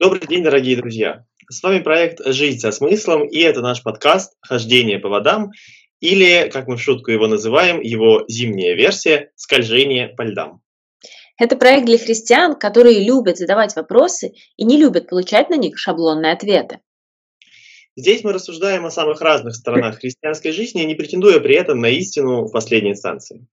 [0.00, 1.24] Добрый день, дорогие друзья!
[1.50, 5.50] С вами проект «Жить со смыслом» и это наш подкаст «Хождение по водам»
[5.98, 10.62] или, как мы в шутку его называем, его зимняя версия «Скольжение по льдам».
[11.36, 16.32] Это проект для христиан, которые любят задавать вопросы и не любят получать на них шаблонные
[16.32, 16.78] ответы.
[17.96, 22.44] Здесь мы рассуждаем о самых разных сторонах христианской жизни, не претендуя при этом на истину
[22.44, 23.48] в последней инстанции.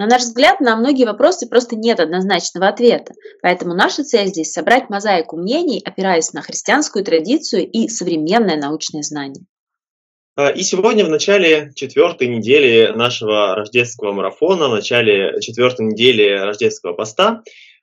[0.00, 3.12] На наш взгляд, на многие вопросы просто нет однозначного ответа,
[3.42, 9.44] поэтому наша цель здесь собрать мозаику мнений, опираясь на христианскую традицию и современное научное знание.
[10.36, 16.94] А, и сегодня, в начале четвертой недели нашего рождественского марафона, в начале четвертой недели рождественского
[16.94, 17.42] поста,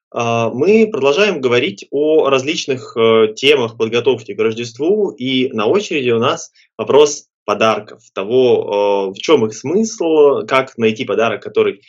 [0.09, 6.19] а, мы продолжаем говорить о различных э, темах подготовки к Рождеству, и на очереди у
[6.19, 11.81] нас вопрос подарков, того, э, в чем их смысл, как найти подарок, который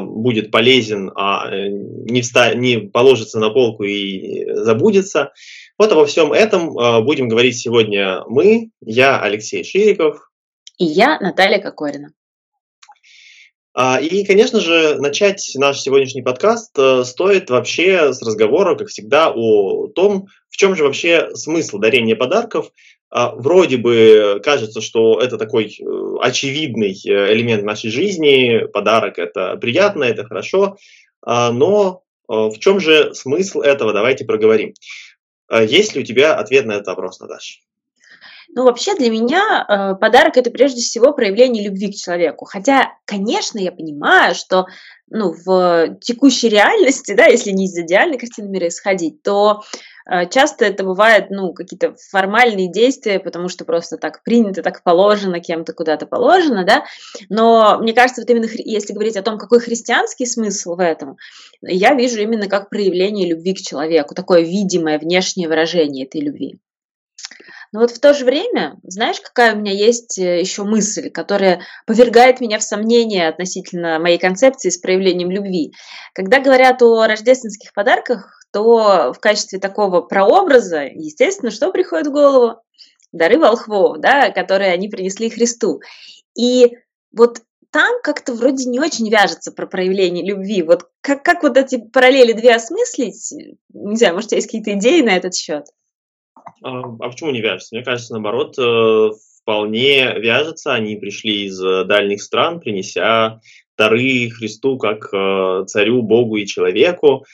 [0.00, 5.32] будет полезен, а э, не, вста- не положится на полку и забудется.
[5.78, 10.30] Вот обо всем этом будем говорить сегодня мы, я Алексей Шириков.
[10.78, 12.12] И я Наталья Кокорина.
[13.72, 19.86] А, и, конечно же, начать наш сегодняшний подкаст стоит вообще с разговора, как всегда, о
[19.88, 22.72] том, в чем же вообще смысл дарения подарков, а,
[23.10, 30.04] вроде бы кажется, что это такой э, очевидный э, элемент нашей жизни, подарок это приятно,
[30.04, 30.76] это хорошо,
[31.22, 34.74] а, но э, в чем же смысл этого, давайте проговорим.
[35.48, 37.60] А, есть ли у тебя ответ на этот вопрос, Наташа?
[38.52, 42.46] Ну, вообще для меня э, подарок это прежде всего проявление любви к человеку.
[42.46, 44.66] Хотя, конечно, я понимаю, что
[45.08, 49.99] ну, в текущей реальности, да, если не из идеальной картины мира исходить, то э,
[50.30, 55.72] часто это бывает, ну, какие-то формальные действия, потому что просто так принято, так положено, кем-то
[55.72, 56.84] куда-то положено, да.
[57.28, 61.16] Но мне кажется, вот именно если говорить о том, какой христианский смысл в этом,
[61.62, 66.58] я вижу именно как проявление любви к человеку, такое видимое внешнее выражение этой любви.
[67.72, 71.62] Но вот в то же время, знаешь, какая у меня есть э, еще мысль, которая
[71.86, 75.72] повергает меня в сомнение относительно моей концепции с проявлением любви.
[76.12, 82.60] Когда говорят о рождественских подарках, то в качестве такого прообраза, естественно, что приходит в голову?
[83.12, 85.80] Дары волхвов, да, которые они принесли Христу.
[86.36, 86.76] И
[87.12, 90.62] вот там как-то вроде не очень вяжется про проявление любви.
[90.62, 93.32] Вот как, как вот эти параллели две осмыслить?
[93.72, 95.66] Не знаю, может, у тебя есть какие-то идеи на этот счет?
[96.62, 97.74] А, а почему не вяжется?
[97.74, 99.10] Мне кажется, наоборот, э,
[99.42, 100.74] вполне вяжется.
[100.74, 103.40] Они пришли из э, дальних стран, принеся
[103.76, 107.24] дары Христу как э, царю, Богу и человеку.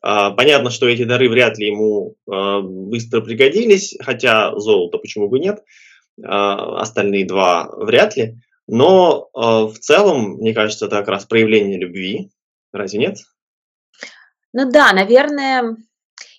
[0.00, 5.62] А, понятно, что эти дары вряд ли ему быстро пригодились, хотя золото почему бы нет,
[6.20, 8.34] остальные два вряд ли.
[8.66, 12.30] Но в целом, мне кажется, это как раз проявление любви.
[12.72, 13.18] Разве нет?
[14.52, 15.76] Ну да, наверное,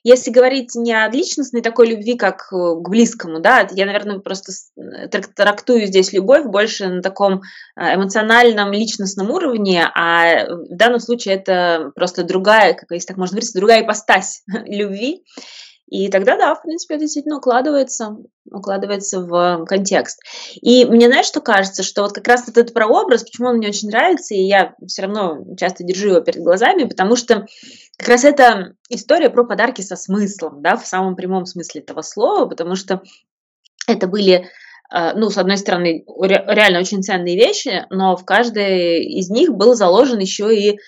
[0.04, 4.52] если говорить не о личностной такой любви, как э, к близкому, да, я, наверное, просто
[4.78, 7.42] э, трактую здесь любовь больше на таком
[7.76, 13.36] э, эмоциональном, личностном уровне, а в данном случае это просто другая, как если так можно
[13.36, 15.24] говорить, другая ипостась любви.
[15.88, 18.18] И тогда, да, в принципе, это действительно укладывается,
[18.50, 20.20] укладывается в контекст.
[20.56, 23.90] И мне, знаешь, что кажется, что вот как раз этот прообраз, почему он мне очень
[23.90, 27.46] нравится, и я все равно часто держу его перед глазами, потому что
[27.98, 32.48] как раз это история про подарки со смыслом, да, в самом прямом смысле этого слова,
[32.48, 33.04] потому что
[33.88, 34.48] это были
[34.94, 39.76] э, ну, с одной стороны, реально очень ценные вещи, но в каждой из них был
[39.76, 40.80] заложен еще и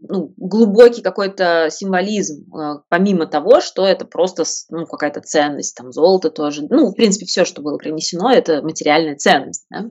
[0.00, 6.30] ну, глубокий какой-то символизм, э, помимо того, что это просто ну, какая-то ценность, там золото
[6.30, 9.66] тоже, ну, в принципе, все, что было принесено, это материальная ценность.
[9.70, 9.90] Да?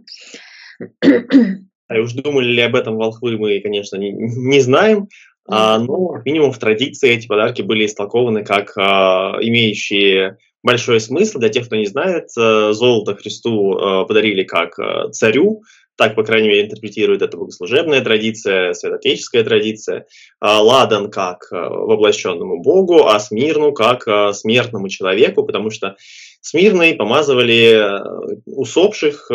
[1.88, 5.10] А уж думали ли об этом волхвы, мы, конечно, не, не знаем,
[5.48, 11.40] а, но минимум в традиции эти подарки были истолкованы как а, имеющие большой смысл.
[11.40, 14.78] Для тех, кто не знает, э, золото Христу э, подарили как
[15.14, 15.64] царю,
[16.00, 20.08] так, по крайней мере, интерпретирует это богослужебная традиция, святотеческая традиция.
[20.40, 25.98] А, ладан как э, воплощенному Богу, а Смирну как э, смертному человеку, потому что
[26.40, 29.30] Смирной помазывали э, усопших,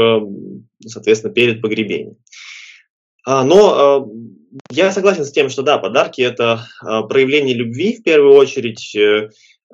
[0.87, 2.17] соответственно, перед погребением.
[3.27, 4.09] А, но
[4.71, 8.97] я согласен с тем, что да, подарки это проявление любви в первую очередь,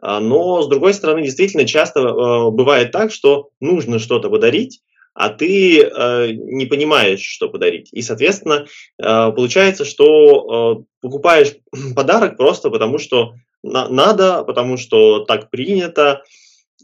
[0.02, 4.80] но с другой стороны, действительно часто бывает так, что нужно что-то подарить,
[5.14, 7.88] а ты э, не понимаешь, что подарить.
[7.92, 8.66] И, соответственно,
[8.98, 11.54] э, получается, что э, покупаешь
[11.96, 16.22] подарок просто потому, что на- надо, потому что так принято.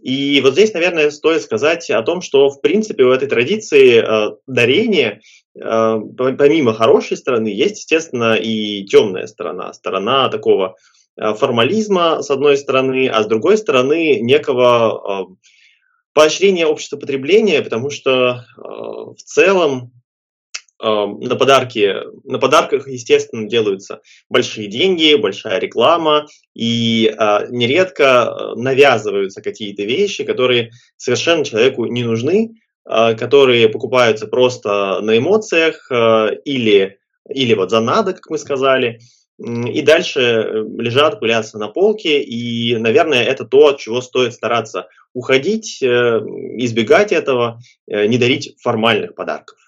[0.03, 4.37] И вот здесь, наверное, стоит сказать о том, что, в принципе, у этой традиции э,
[4.47, 5.21] дарения,
[5.55, 10.77] э, помимо хорошей стороны, есть, естественно, и темная сторона, сторона такого
[11.19, 15.29] формализма, с одной стороны, а с другой стороны, некого
[16.17, 19.93] поощрения общества потребления, потому что в целом
[20.79, 29.85] на подарки, на подарках, естественно, делаются большие деньги, большая реклама, и э, нередко навязываются какие-то
[29.85, 36.99] вещи, которые совершенно человеку не нужны, э, которые покупаются просто на эмоциях э, или,
[37.29, 39.01] или вот за надо, как мы сказали,
[39.39, 45.83] и дальше лежат, пылятся на полке, и, наверное, это то, от чего стоит стараться уходить,
[45.83, 49.59] избегать этого, не дарить формальных подарков.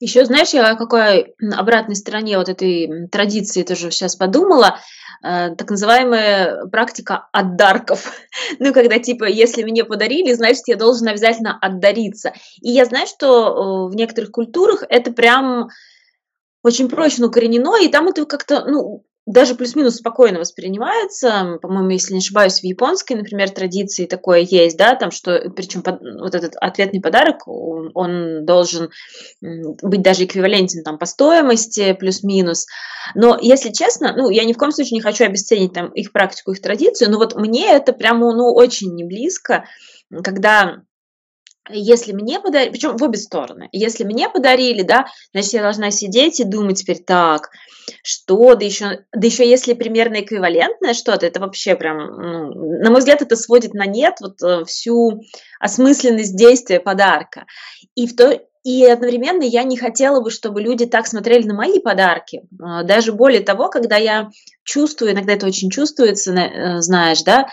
[0.00, 4.78] Еще знаешь, я о какой обратной стороне вот этой традиции тоже сейчас подумала.
[5.22, 8.10] Э, так называемая практика отдарков.
[8.58, 12.32] ну, когда типа, если мне подарили, значит, я должен обязательно отдариться.
[12.62, 15.68] И я знаю, что в некоторых культурах это прям
[16.62, 21.58] очень прочно укоренено, и там это как-то, ну, даже плюс-минус спокойно воспринимается.
[21.62, 26.00] По-моему, если не ошибаюсь, в японской, например, традиции такое есть, да, там что, причем под,
[26.00, 28.90] вот этот ответный подарок, он, он должен
[29.40, 32.66] быть даже эквивалентен там по стоимости плюс-минус.
[33.14, 36.52] Но, если честно, ну, я ни в коем случае не хочу обесценить там их практику,
[36.52, 39.64] их традицию, но вот мне это прямо, ну, очень не близко,
[40.24, 40.82] когда
[41.72, 46.40] если мне подарили, причем в обе стороны, если мне подарили, да, значит, я должна сидеть
[46.40, 47.50] и думать теперь так,
[48.02, 53.00] что, да еще, да еще если примерно эквивалентное что-то, это вообще прям, ну, на мой
[53.00, 55.22] взгляд, это сводит на нет вот э, всю
[55.58, 57.46] осмысленность действия подарка.
[57.94, 61.80] И в то, и одновременно я не хотела бы, чтобы люди так смотрели на мои
[61.80, 62.42] подарки.
[62.60, 64.30] А, даже более того, когда я
[64.64, 67.48] чувствую, иногда это очень чувствуется, э, знаешь, да,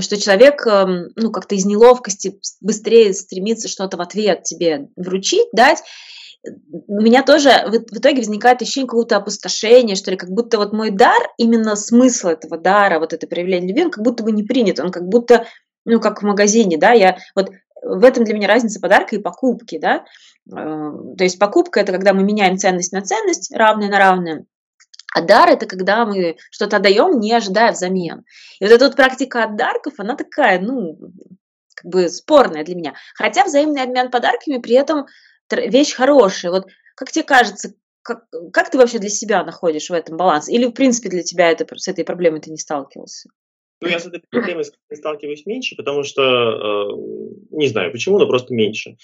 [0.00, 5.82] что человек, эм, ну, как-то из неловкости быстрее стремится что-то в ответ тебе вручить, дать,
[6.44, 10.90] у меня тоже в, итоге возникает ощущение какого-то опустошения, что ли, как будто вот мой
[10.90, 14.80] дар, именно смысл этого дара, вот это проявление любви, он как будто бы не принят,
[14.80, 15.46] он как будто,
[15.84, 17.50] ну, как в магазине, да, я вот
[17.82, 20.04] в этом для меня разница подарка и покупки, да,
[20.50, 24.44] э, то есть покупка– это когда мы меняем ценность на ценность, равное на равное,
[25.14, 28.24] а дар– это когда мы что-то отдаем, не ожидая взамен.
[28.60, 30.98] И вот эта вот практика отдарков, она такая, ну,
[31.74, 32.94] как бы спорная для меня.
[33.14, 35.06] Хотя взаимный обмен подарками при этом
[35.50, 36.52] вещь хорошая.
[36.52, 40.48] Вот как тебе кажется, как, как ты вообще для себя находишь в этом баланс?
[40.48, 43.28] Или, в принципе, для тебя это, с этой проблемой ты не сталкивался?
[43.80, 46.86] Ну, я с этой проблемой сталкиваюсь меньше, потому что, э,
[47.50, 48.96] не знаю почему, но просто меньше.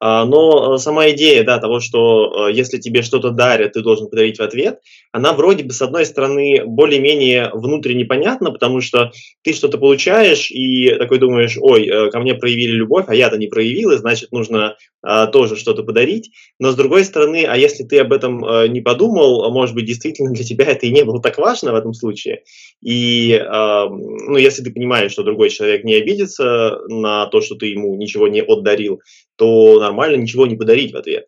[0.00, 4.08] А, но э, сама идея да, того, что э, если тебе что-то дарят, ты должен
[4.08, 4.80] подарить в ответ,
[5.12, 9.12] она вроде бы, с одной стороны, более-менее внутренне понятна, потому что
[9.42, 13.46] ты что-то получаешь и такой думаешь, ой, э, ко мне проявили любовь, а я-то не
[13.46, 14.76] проявил, и значит, нужно
[15.08, 16.32] а, тоже что-то подарить.
[16.58, 20.32] Но с другой стороны, а если ты об этом а, не подумал, может быть, действительно
[20.32, 22.42] для тебя это и не было так важно в этом случае.
[22.82, 27.66] И, а, ну, если ты понимаешь, что другой человек не обидится на то, что ты
[27.66, 29.00] ему ничего не отдарил,
[29.36, 31.26] то нормально ничего не подарить в ответ.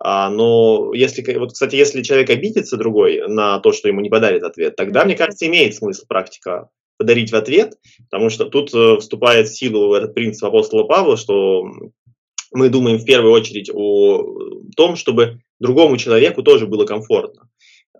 [0.00, 4.44] А, но если, вот, кстати, если человек обидится другой на то, что ему не подарит
[4.44, 6.68] ответ, тогда, мне кажется, имеет смысл практика
[6.98, 7.74] подарить в ответ,
[8.10, 11.64] потому что тут э, вступает в силу этот принцип апостола Павла, что
[12.52, 14.24] мы думаем в первую очередь о
[14.76, 17.48] том, чтобы другому человеку тоже было комфортно.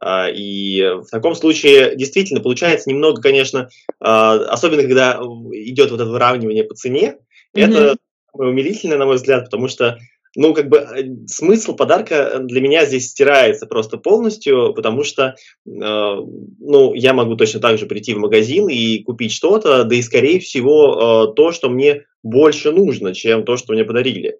[0.01, 3.69] А, и в таком случае действительно получается немного, конечно,
[4.01, 5.21] а, особенно когда
[5.53, 7.17] идет вот это выравнивание по цене,
[7.57, 7.67] mm-hmm.
[7.67, 7.97] это
[8.32, 9.99] умилительно, на мой взгляд, потому что
[10.37, 15.35] ну, как бы э, смысл подарка для меня здесь стирается просто полностью, потому что, э,
[15.66, 20.38] ну, я могу точно так же прийти в магазин и купить что-то, да и, скорее
[20.38, 24.38] всего, э, то, что мне больше нужно, чем то, что мне подарили.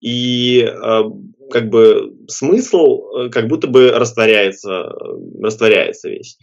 [0.00, 1.02] И э,
[1.50, 4.92] как бы смысл э, как будто бы растворяется,
[5.40, 6.38] растворяется весь.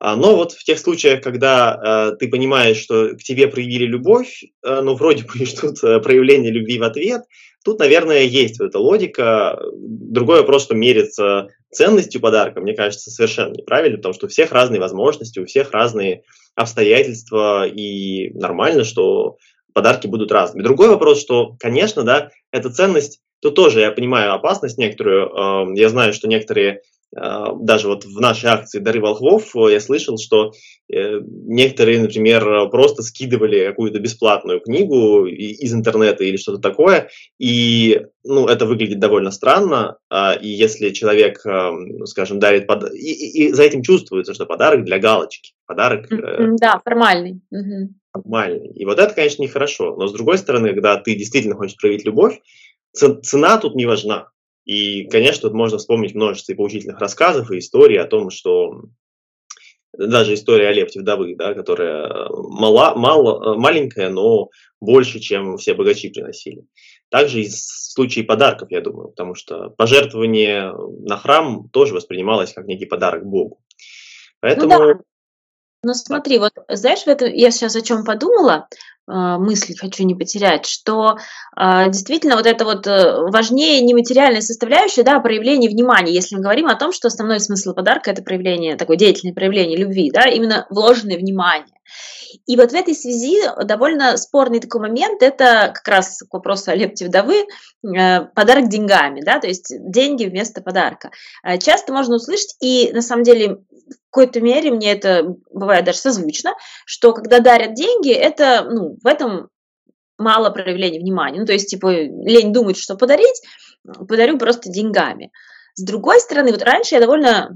[0.00, 4.44] А, но вот в тех случаях, когда э, ты понимаешь, что к тебе проявили любовь,
[4.64, 7.22] э, ну, вроде бы ждут э, проявления любви в ответ,
[7.64, 9.58] тут, наверное, есть вот эта логика.
[9.74, 14.80] Другой вопрос, что мерится ценностью подарка, мне кажется, совершенно неправильно, потому что у всех разные
[14.80, 16.22] возможности, у всех разные
[16.54, 19.36] обстоятельства, и нормально, что
[19.72, 20.62] подарки будут разными.
[20.62, 25.74] Другой вопрос, что, конечно, да, эта ценность, тут тоже я понимаю опасность некоторую.
[25.76, 30.52] Я знаю, что некоторые даже вот в нашей акции «Дары волхвов» я слышал, что
[30.92, 38.46] э, некоторые, например, просто скидывали какую-то бесплатную книгу из интернета или что-то такое, и ну,
[38.46, 43.52] это выглядит довольно странно, а, и если человек, ну, скажем, дарит подарок, и, и, и
[43.52, 46.12] за этим чувствуется, что подарок для галочки, подарок...
[46.12, 47.40] Э, да, формальный.
[48.12, 48.68] Формальный.
[48.74, 52.38] И вот это, конечно, нехорошо, но с другой стороны, когда ты действительно хочешь проявить любовь,
[52.92, 54.28] цена тут не важна.
[54.68, 58.82] И, конечно, тут можно вспомнить множество поучительных рассказов и историй о том, что
[59.96, 66.10] даже история о Лепте вдовы, да, которая мала, мало, маленькая, но больше, чем все богачи
[66.10, 66.64] приносили.
[67.08, 72.66] Также и в случае подарков, я думаю, потому что пожертвование на храм тоже воспринималось как
[72.66, 73.62] некий подарок Богу.
[74.40, 74.78] Поэтому...
[74.78, 75.00] Ну, да.
[75.84, 78.68] Ну смотри, вот знаешь, в этом я сейчас о чем подумала,
[79.06, 81.16] а, мысль хочу не потерять, что
[81.56, 86.66] а, действительно вот это вот э, важнее нематериальная составляющая, да, проявление внимания, если мы говорим
[86.66, 91.16] о том, что основной смысл подарка это проявление, такое деятельное проявление любви, да, именно вложенное
[91.16, 91.74] внимание.
[92.46, 96.74] И вот в этой связи довольно спорный такой момент, это как раз к вопросу о
[96.74, 97.46] лепте вдовы,
[97.82, 101.12] э, подарок деньгами, да, то есть деньги вместо подарка.
[101.42, 103.60] Э, часто можно услышать, и на самом деле
[104.10, 106.54] какой-то мере мне это бывает даже созвучно,
[106.86, 109.48] что когда дарят деньги, это, ну, в этом
[110.18, 111.40] мало проявления внимания.
[111.40, 113.40] Ну, то есть, типа, лень думать, что подарить,
[113.84, 115.30] подарю просто деньгами.
[115.74, 117.50] С другой стороны, вот раньше я довольно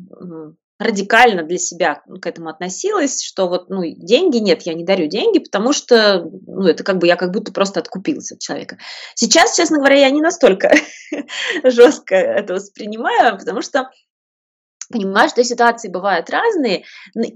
[0.78, 5.38] радикально для себя к этому относилась, что вот, ну, деньги нет, я не дарю деньги,
[5.38, 8.78] потому что, ну, это как бы я как будто просто откупилась от человека.
[9.14, 10.73] Сейчас, честно говоря, я не настолько
[11.64, 13.90] жестко это воспринимаю, потому что
[14.92, 16.84] понимаю, что ситуации бывают разные,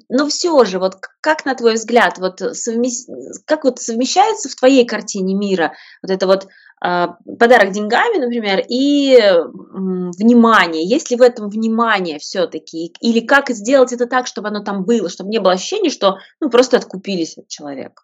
[0.08, 3.08] но все же, вот как на твой взгляд, вот совмес...
[3.44, 5.72] как вот совмещается в твоей картине мира
[6.02, 6.46] вот это вот
[6.80, 10.84] а, подарок деньгами, например, и внимание.
[10.84, 12.92] Есть ли в этом внимание все-таки?
[13.00, 16.50] Или как сделать это так, чтобы оно там было, чтобы не было ощущения, что ну,
[16.50, 18.02] просто откупились от человека?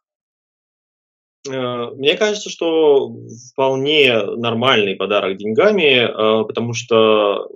[1.49, 3.15] Э, мне кажется, что
[3.53, 7.49] вполне нормальный подарок деньгами, э, потому что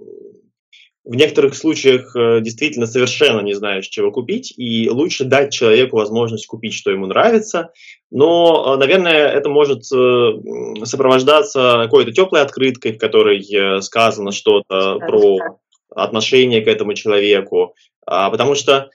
[1.07, 6.47] в некоторых случаях э, действительно совершенно не знаешь, чего купить, и лучше дать человеку возможность
[6.47, 7.71] купить, что ему нравится.
[8.11, 15.59] Но, э, наверное, это может э, сопровождаться какой-то теплой открыткой, в которой сказано что-то про
[15.95, 17.75] отношение к этому человеку.
[18.05, 18.91] А, потому что,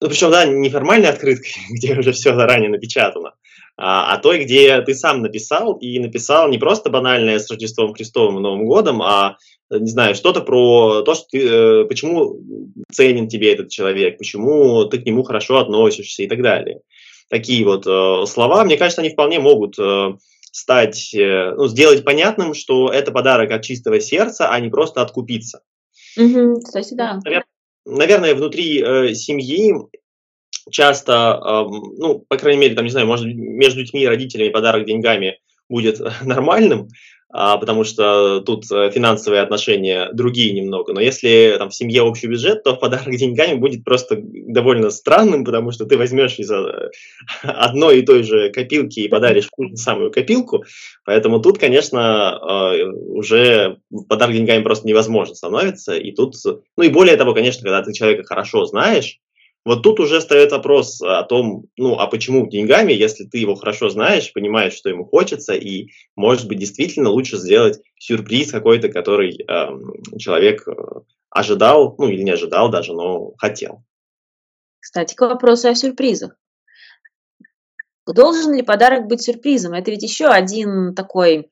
[0.00, 3.34] ну, причем, да, неформальной открыткой, где уже все заранее напечатано,
[3.76, 8.38] а, а той, где ты сам написал, и написал не просто банальное с Рождеством Христовым
[8.38, 9.36] и Новым годом, а
[9.70, 12.40] не знаю, что-то про то, что ты, э, почему
[12.90, 16.80] ценен тебе этот человек, почему ты к нему хорошо относишься и так далее.
[17.28, 20.14] Такие вот э, слова, мне кажется, они вполне могут э,
[20.52, 25.62] стать, ну, сделать понятным, что это подарок от чистого сердца, а не просто откупиться.
[26.16, 27.20] Угу, кстати, да.
[27.86, 29.72] Наверное, внутри э, семьи
[30.70, 34.86] часто, э, ну, по крайней мере, там, не знаю, может, между детьми и родителями подарок
[34.86, 36.88] деньгами будет нормальным,
[37.58, 40.92] потому что тут э, финансовые отношения другие немного.
[40.92, 45.70] Но если там в семье общий бюджет, то подарок деньгами будет просто довольно странным, потому
[45.70, 46.90] что ты возьмешь из э,
[47.42, 50.64] одной и той же копилки и подаришь ту самую копилку.
[51.04, 55.94] Поэтому тут, конечно, э, уже подарок деньгами просто невозможно становится.
[55.94, 56.34] И тут,
[56.76, 59.20] ну и более того, конечно, когда ты человека хорошо знаешь,
[59.64, 63.90] вот тут уже встает вопрос о том, ну, а почему деньгами, если ты его хорошо
[63.90, 70.18] знаешь, понимаешь, что ему хочется, и, может быть, действительно лучше сделать сюрприз какой-то, который э,
[70.18, 70.66] человек
[71.28, 73.84] ожидал, ну, или не ожидал даже, но хотел.
[74.80, 76.36] Кстати, к вопросу о сюрпризах.
[78.06, 79.74] Должен ли подарок быть сюрпризом?
[79.74, 81.50] Это ведь еще один такой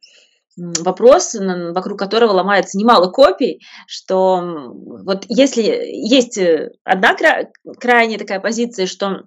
[0.58, 4.40] вопрос, вокруг которого ломается немало копий, что
[4.74, 7.16] вот если есть э, одна
[7.78, 9.24] крайняя такая позиция, что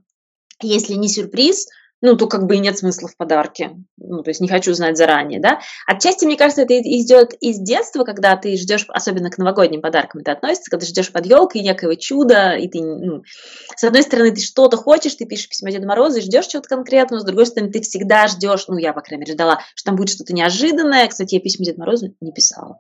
[0.62, 1.68] если не сюрприз,
[2.01, 3.72] ну, то как бы и нет смысла в подарке.
[3.98, 5.60] Ну, то есть не хочу знать заранее, да.
[5.86, 10.31] Отчасти, мне кажется, это идет из детства, когда ты ждешь, особенно к новогодним подаркам это
[10.31, 13.24] относится, когда ждешь под елкой некого чуда, и ты, ну,
[13.75, 17.22] с одной стороны, ты что-то хочешь, ты пишешь письмо Деду Морозу и ждешь чего-то конкретного,
[17.22, 20.10] с другой стороны, ты всегда ждешь, ну, я, по крайней мере, ждала, что там будет
[20.10, 21.08] что-то неожиданное.
[21.08, 22.77] Кстати, я письма Деду Морозу не писала.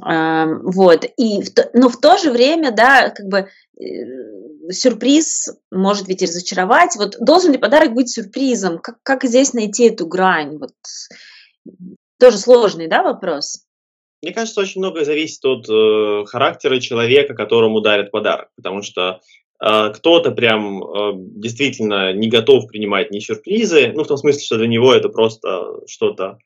[0.00, 1.04] Вот.
[1.16, 3.48] И, в то, но в то же время, да, как бы
[3.78, 3.84] э,
[4.70, 6.96] сюрприз может ведь разочаровать.
[6.96, 8.78] Вот должен ли подарок быть сюрпризом?
[8.78, 10.58] Как, как здесь найти эту грань?
[10.58, 10.72] Вот
[12.18, 13.64] тоже сложный, да, вопрос?
[14.22, 19.20] Мне кажется, очень многое зависит от э, характера человека, которому дарят подарок, потому что
[19.60, 24.58] э, кто-то прям э, действительно не готов принимать ни сюрпризы, ну в том смысле, что
[24.58, 26.38] для него это просто что-то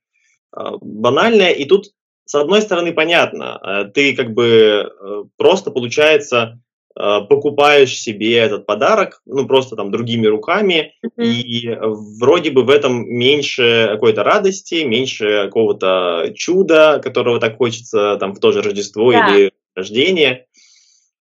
[0.56, 1.92] э, банальное, и тут
[2.24, 4.46] с одной стороны понятно, э, ты как бы
[4.88, 6.58] э, просто получается
[6.96, 11.24] покупаешь себе этот подарок, ну, просто там другими руками, mm-hmm.
[11.24, 11.76] и
[12.18, 18.40] вроде бы в этом меньше какой-то радости, меньше какого-то чуда, которого так хочется там в
[18.40, 19.28] то же Рождество yeah.
[19.28, 20.46] или рождение.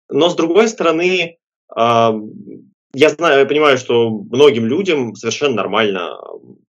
[0.09, 1.37] Но с другой стороны,
[1.75, 2.11] э,
[2.93, 6.19] я знаю, я понимаю, что многим людям совершенно нормально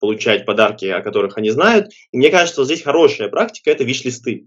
[0.00, 1.88] получать подарки, о которых они знают.
[2.10, 4.46] И мне кажется, что здесь хорошая практика– это виш-листы.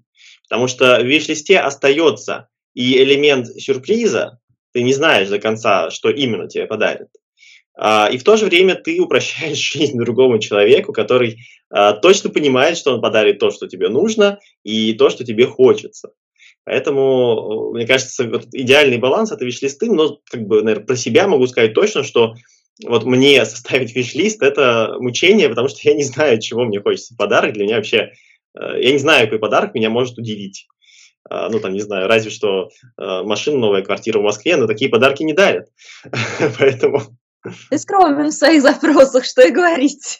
[0.49, 4.39] Потому что в виш-листе остается и элемент сюрприза,
[4.77, 7.09] ты не знаешь до конца, что именно тебе подарят.
[7.75, 11.39] А, и в то же время ты упрощаешь жизнь другому человеку, который
[11.71, 16.11] а, точно понимает, что он подарит то, что тебе нужно, и то, что тебе хочется.
[16.63, 21.47] Поэтому, мне кажется, вот идеальный баланс это виш-листы, но как бы, наверное, про себя могу
[21.47, 22.35] сказать точно, что
[22.85, 27.53] вот мне составить виш-лист это мучение, потому что я не знаю, чего мне хочется подарок.
[27.53, 28.11] Для меня вообще,
[28.53, 30.67] э, я не знаю, какой подарок меня может удивить.
[31.29, 34.89] А, ну, там, не знаю, разве что э, машина, новая квартира в Москве, но такие
[34.89, 35.67] подарки не дарят.
[36.59, 37.01] Поэтому...
[37.69, 40.19] Ты скромен в своих запросах, что и говорить.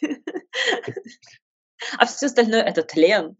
[1.96, 3.36] А все остальное это тлен.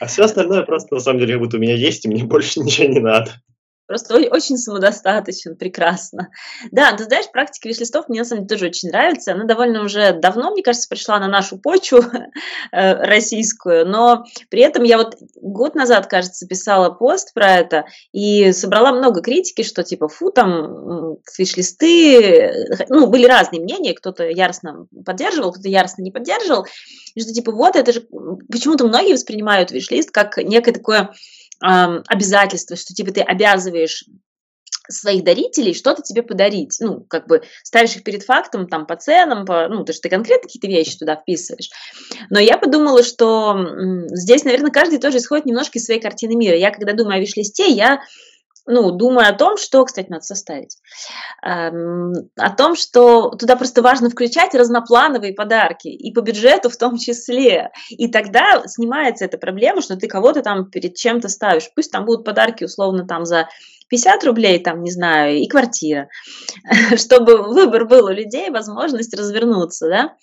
[0.00, 2.60] А все остальное просто на самом деле как будто у меня есть, и мне больше
[2.60, 3.32] ничего не надо.
[3.92, 6.30] Просто очень самодостаточен, прекрасно.
[6.70, 9.32] Да, ты знаешь, практика виш-листов мне на самом деле тоже очень нравится.
[9.32, 11.98] Она довольно уже давно, мне кажется, пришла на нашу почву
[12.72, 18.52] э, российскую, но при этом я вот год назад, кажется, писала пост про это и
[18.52, 25.52] собрала много критики, что типа, фу, там виш-листы, ну, были разные мнения, кто-то яростно поддерживал,
[25.52, 26.64] кто-то яростно не поддерживал,
[27.14, 28.08] и что типа, вот, это же,
[28.50, 31.10] почему-то многие воспринимают виш-лист как некое такое
[31.62, 34.04] обязательство, что типа ты обязываешь
[34.88, 36.76] своих дарителей что-то тебе подарить.
[36.80, 40.08] Ну, как бы ставишь их перед фактом, там, по ценам, по, ну, то, что ты
[40.08, 41.70] конкретно какие-то вещи туда вписываешь.
[42.30, 43.56] Но я подумала, что
[44.08, 46.56] здесь, наверное, каждый тоже исходит немножко из своей картины мира.
[46.56, 48.00] Я, когда думаю о виш-листе, я
[48.66, 50.76] ну, думаю о том, что, кстати, надо составить,
[51.42, 56.96] эм, о том, что туда просто важно включать разноплановые подарки, и по бюджету в том
[56.96, 57.70] числе.
[57.90, 61.70] И тогда снимается эта проблема, что ты кого-то там перед чем-то ставишь.
[61.74, 63.48] Пусть там будут подарки условно там за
[63.88, 66.08] 50 рублей, там, не знаю, и квартира,
[66.96, 70.16] чтобы выбор был у людей, возможность развернуться, да.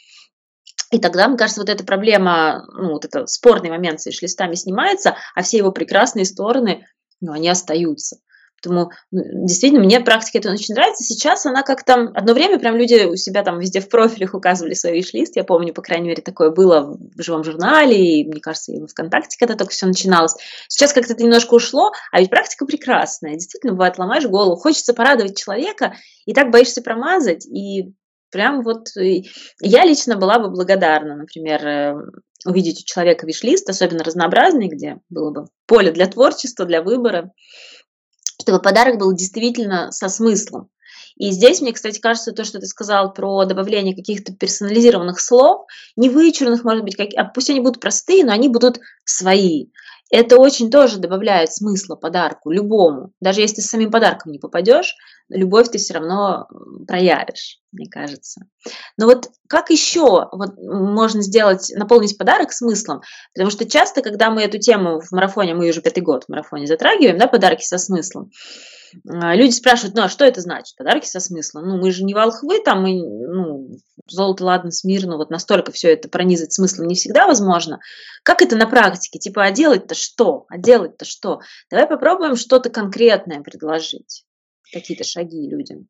[0.92, 5.18] И тогда, мне кажется, вот эта проблема, ну, вот этот спорный момент с листами снимается,
[5.36, 6.88] а все его прекрасные стороны,
[7.22, 8.18] ну, они остаются.
[8.62, 11.04] Поэтому ну, действительно мне практика это очень нравится.
[11.04, 12.12] Сейчас она как-то...
[12.14, 15.36] Одно время прям люди у себя там везде в профилях указывали свой виш-лист.
[15.36, 18.88] Я помню, по крайней мере, такое было в живом журнале, и, мне кажется, и в
[18.88, 20.36] ВКонтакте, когда только все начиналось.
[20.68, 23.34] Сейчас как-то это немножко ушло, а ведь практика прекрасная.
[23.34, 27.94] Действительно, бывает, ломаешь голову, хочется порадовать человека, и так боишься промазать, и
[28.32, 31.96] прям вот я лично была бы благодарна, например, э,
[32.46, 37.32] увидеть у человека виш-лист, особенно разнообразный, где было бы поле для творчества, для выбора
[38.50, 40.70] чтобы подарок был действительно со смыслом.
[41.18, 46.10] И здесь мне, кстати, кажется, то, что ты сказал про добавление каких-то персонализированных слов, не
[46.10, 49.68] вычурных, может быть, как, а пусть они будут простые, но они будут свои.
[50.12, 53.12] Это очень тоже добавляет смысла подарку, любому.
[53.22, 54.96] Даже если с самим подарком не попадешь,
[55.30, 56.48] любовь ты все равно
[56.88, 58.42] проявишь, мне кажется.
[58.98, 63.02] Но вот как еще вот можно сделать, наполнить подарок смыслом?
[63.34, 66.68] Потому что часто, когда мы эту тему в марафоне, мы уже пятый год в марафоне
[66.68, 68.32] затрагиваем, да, подарки со смыслом,
[69.08, 70.76] а, люди спрашивают, ну а что это значит?
[70.76, 71.68] Подарки со смыслом.
[71.68, 73.70] Ну мы же не волхвы, там мы, ну,
[74.08, 77.80] золото, ладно, смирно, вот настолько все это пронизать смыслом не всегда возможно.
[78.24, 79.20] Как это на практике?
[79.20, 80.46] Типа, а делать-то что?
[80.50, 81.40] А делать-то что?
[81.70, 84.26] Давай попробуем что-то конкретное предложить,
[84.72, 85.88] какие-то шаги людям.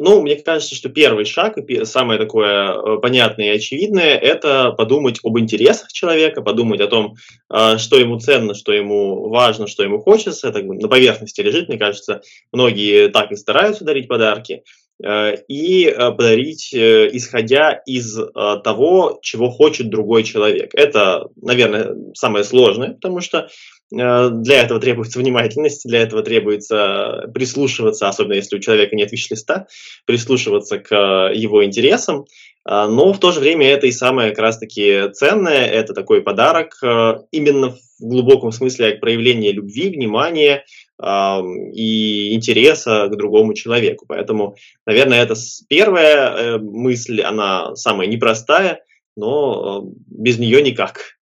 [0.00, 5.36] Ну, мне кажется, что первый шаг, самое такое э, понятное и очевидное, это подумать об
[5.40, 7.16] интересах человека, подумать о том,
[7.52, 10.48] э, что ему ценно, что ему важно, что ему хочется.
[10.48, 12.20] Это на поверхности лежит, мне кажется.
[12.52, 14.62] Многие так и стараются дарить подарки.
[15.02, 18.16] Э, и подарить, исходя из
[18.62, 20.70] того, чего хочет другой человек.
[20.74, 23.48] Это, наверное, самое сложное, потому что
[23.90, 29.66] для этого требуется внимательность, для этого требуется прислушиваться, особенно если у человека нет виш-листа,
[30.04, 30.94] прислушиваться к
[31.34, 32.26] его интересам.
[32.68, 36.78] Э, но в то же время это и самое как раз-таки ценное, это такой подарок
[36.82, 40.64] э, именно в глубоком смысле проявления любви, внимания
[41.00, 44.04] и интереса к другому человеку.
[44.08, 45.36] Поэтому, наверное, это
[45.68, 48.82] первая мысль, она самая непростая,
[49.16, 51.17] но без нее никак.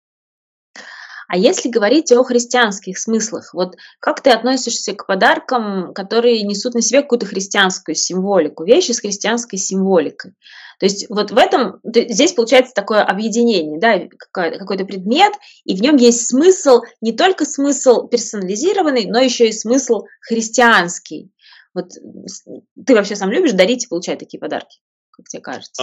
[1.33, 6.83] А если говорить о христианских смыслах, вот как ты относишься к подаркам, которые несут на
[6.83, 10.33] себе какую-то христианскую символику, вещи с христианской символикой?
[10.79, 13.99] То есть вот в этом, здесь получается такое объединение, да,
[14.31, 15.33] какой-то предмет,
[15.65, 21.33] и в нем есть смысл, не только смысл персонализированный, но еще и смысл христианский.
[21.73, 21.93] Вот
[22.87, 25.83] ты вообще сам любишь дарить и получать такие подарки, как тебе кажется?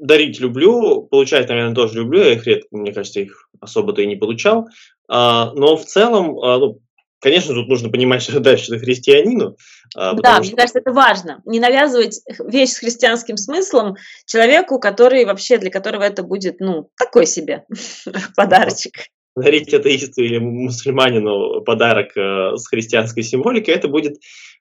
[0.00, 4.16] Дарить люблю, получать, наверное, тоже люблю, я их редко, мне кажется, их особо-то и не
[4.16, 4.66] получал.
[5.08, 6.80] А, но в целом, а, ну,
[7.20, 9.56] конечно, тут нужно понимать, что дальше ты христианину.
[9.94, 10.42] А, да, что...
[10.42, 11.42] мне кажется, это важно.
[11.44, 17.26] Не навязывать вещь с христианским смыслом человеку, который вообще, для которого это будет, ну, такой
[17.26, 17.64] себе
[18.36, 18.92] подарочек.
[19.36, 24.16] Дарить атеисту или мусульманину подарок э, с христианской символикой, это будет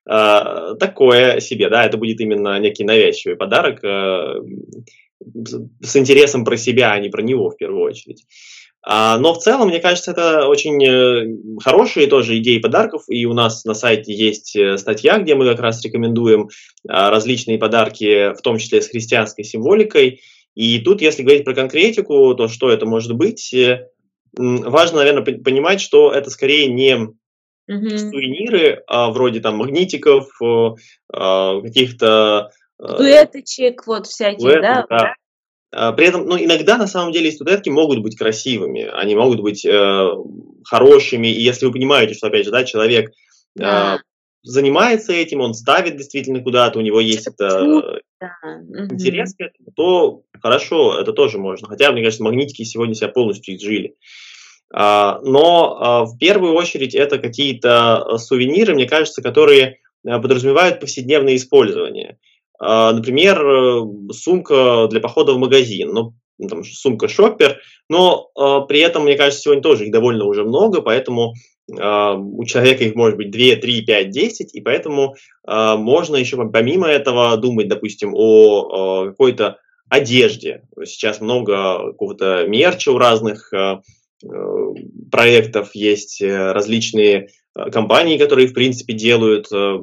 [0.08, 4.41] э, такое себе, да, это будет именно некий навязчивый подарок э,
[5.82, 8.26] с интересом про себя, а не про него в первую очередь.
[8.82, 13.34] А, но в целом, мне кажется, это очень э, хорошие тоже идеи подарков, и у
[13.34, 16.50] нас на сайте есть э, статья, где мы как раз рекомендуем
[16.88, 20.22] а, различные подарки, в том числе с христианской символикой.
[20.56, 23.90] И тут, если говорить про конкретику, то что это может быть, э,
[24.34, 27.18] важно, наверное, понимать, что это скорее не угу.
[27.68, 30.30] сувениры, а вроде там магнитиков,
[31.12, 34.86] каких-то Дуэточек, вот всяких, дуэты, да?
[34.89, 35.13] да.
[35.72, 39.65] А, при этом, ну, иногда на самом деле студентки могут быть красивыми, они могут быть
[39.65, 40.10] э,
[40.65, 43.12] хорошими, и если вы понимаете, что, опять же, да, человек
[43.56, 43.96] да.
[43.96, 44.00] Э,
[44.42, 48.32] занимается этим, он ставит действительно куда-то, у него есть это да.
[48.89, 51.68] интерес к этому, то хорошо, это тоже можно.
[51.68, 53.96] Хотя, мне кажется, магнитики сегодня себя полностью изжили.
[54.72, 60.80] А, но а, в первую очередь это какие-то э, сувениры, мне кажется, которые э, подразумевают
[60.80, 62.20] повседневное использование.
[62.60, 66.13] А, например, э, сумка для похода в магазин, ну,
[66.48, 70.82] там, сумка шоппер, но э, при этом, мне кажется, сегодня тоже их довольно уже много,
[70.82, 71.34] поэтому
[71.69, 75.15] э, у человека их может быть 2, 3, 5, 10, и поэтому
[75.48, 79.58] э, можно еще помимо этого думать, допустим, о, о какой-то
[79.89, 80.63] одежде.
[80.84, 83.78] Сейчас много какого-то мерча у разных э,
[85.10, 89.80] проектов, есть различные Э, компании, которые, в принципе, делают э,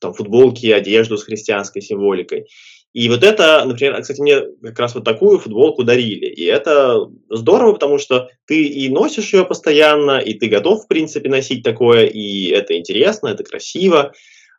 [0.00, 2.46] там, футболки, одежду с христианской символикой.
[2.94, 6.26] И вот это, например, кстати, мне как раз вот такую футболку дарили.
[6.26, 11.28] И это здорово, потому что ты и носишь ее постоянно, и ты готов, в принципе,
[11.28, 14.12] носить такое, и это интересно, это красиво.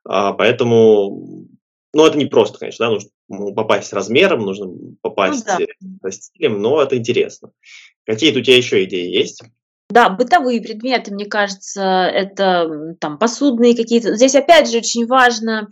[0.04, 1.48] А, поэтому,
[1.94, 4.68] ну, это не просто, конечно, да, нужно попасть с размером, нужно
[5.02, 6.12] попасть ну, да.
[6.12, 7.52] со стилем, но это интересно.
[8.06, 9.44] Какие-то у тебя еще идеи есть?
[9.90, 14.16] Да, бытовые предметы, мне кажется, это там посудные какие-то.
[14.16, 15.68] Здесь опять же очень важно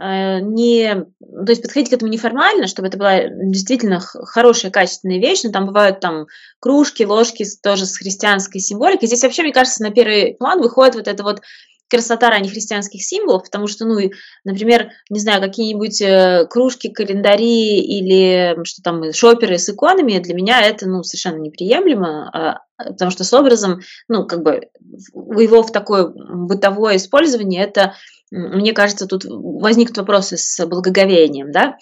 [0.00, 5.42] э, не, то есть подходить к этому неформально, чтобы это была действительно хорошая, качественная вещь,
[5.44, 6.26] но там бывают там
[6.60, 9.06] кружки, ложки тоже с христианской символикой.
[9.06, 11.42] Здесь вообще, мне кажется, на первый план выходит вот это вот
[11.88, 13.98] красота ранних христианских символов, потому что, ну,
[14.44, 20.60] например, не знаю, какие-нибудь э, кружки, календари или что там, шоперы с иконами, для меня
[20.62, 24.68] это, ну, совершенно неприемлемо, а, потому что с образом, ну, как бы,
[25.14, 27.94] его в такое бытовое использование, это,
[28.30, 31.76] мне кажется, тут возникнут вопросы с благоговением, да,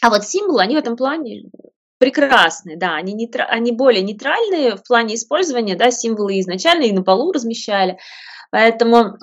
[0.00, 1.50] а вот символы, они в этом плане
[1.98, 3.44] прекрасные, да, они, нейтра...
[3.44, 7.98] они более нейтральные в плане использования, да, символы изначально и на полу размещали,
[8.50, 9.16] Поэтому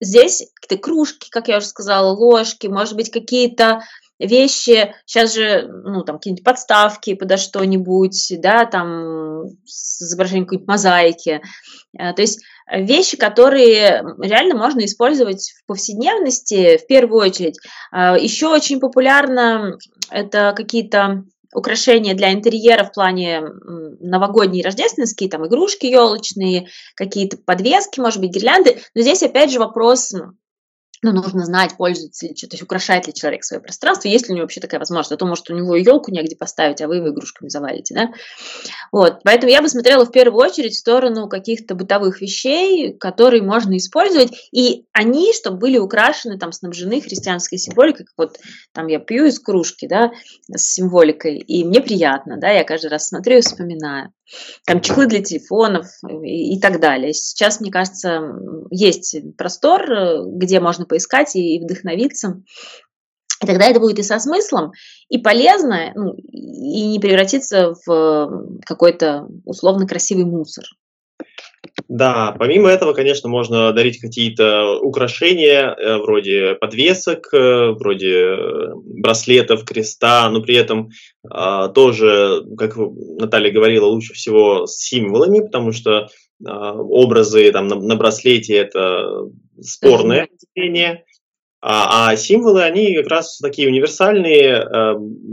[0.00, 3.82] здесь какие-то кружки, как я уже сказала, ложки, может быть, какие-то
[4.18, 11.42] вещи, сейчас же, ну, там, какие-нибудь подставки подо что-нибудь, да, там, с изображением какой-нибудь мозаики.
[11.98, 17.58] Э, то есть вещи, которые реально можно использовать в повседневности в первую очередь.
[17.92, 19.76] Э, Еще очень популярно
[20.10, 23.42] это какие-то украшения для интерьера в плане
[24.00, 28.80] новогодние, рождественские, там игрушки елочные, какие-то подвески, может быть, гирлянды.
[28.94, 30.12] Но здесь опять же вопрос
[31.02, 34.36] ну, нужно знать, пользуется ли, то есть украшает ли человек свое пространство, есть ли у
[34.36, 37.08] него вообще такая возможность, а то, может, у него елку негде поставить, а вы его
[37.08, 38.12] игрушками завалите, да.
[38.92, 43.76] Вот, поэтому я бы смотрела в первую очередь в сторону каких-то бытовых вещей, которые можно
[43.76, 48.38] использовать, и они, чтобы были украшены, там, снабжены христианской символикой, как вот
[48.72, 50.12] там я пью из кружки, да,
[50.48, 54.12] с символикой, и мне приятно, да, я каждый раз смотрю и вспоминаю
[54.66, 57.12] там чехлы для телефонов и, и так далее.
[57.12, 58.20] Сейчас, мне кажется,
[58.70, 62.42] есть простор, э, где можно поискать и, и вдохновиться.
[63.42, 64.70] И тогда это будет и со смыслом,
[65.08, 70.64] и полезно, ну, и не превратиться в какой-то условно красивый мусор.
[71.94, 79.66] Да, помимо этого, конечно, можно дарить какие-то украшения э, вроде подвесок, э, вроде э, браслетов,
[79.66, 80.88] креста, но при этом
[81.30, 86.06] э, тоже, как Наталья говорила, лучше всего с символами, потому что э,
[86.48, 89.28] образы там, на, на браслете это
[89.60, 91.04] спорное явление.
[91.60, 94.66] А, а символы, они как раз такие универсальные.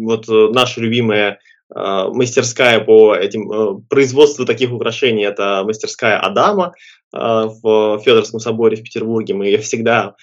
[0.04, 6.74] Вот наша любимая мастерская по этим э, производству таких украшений это мастерская Адама
[7.14, 9.36] э, в Федорском соборе в Петербурге.
[9.36, 10.16] Мы ее всегда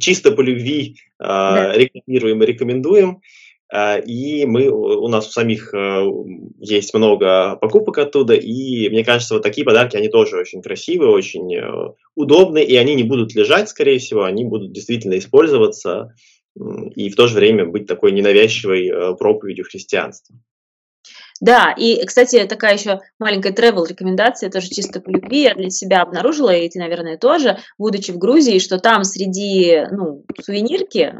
[0.00, 1.72] чисто по любви да.
[1.72, 3.20] рекламируем и рекомендуем.
[4.06, 5.74] И мы, у нас у самих
[6.58, 11.54] есть много покупок оттуда, и мне кажется, вот такие подарки, они тоже очень красивые, очень
[12.16, 16.14] удобные, и они не будут лежать, скорее всего, они будут действительно использоваться
[16.96, 20.34] и в то же время быть такой ненавязчивой проповедью христианства.
[21.40, 26.02] Да, и, кстати, такая еще маленькая travel рекомендация, тоже чисто по любви, я для себя
[26.02, 31.14] обнаружила, и ты, наверное, тоже, будучи в Грузии, что там среди ну, сувенирки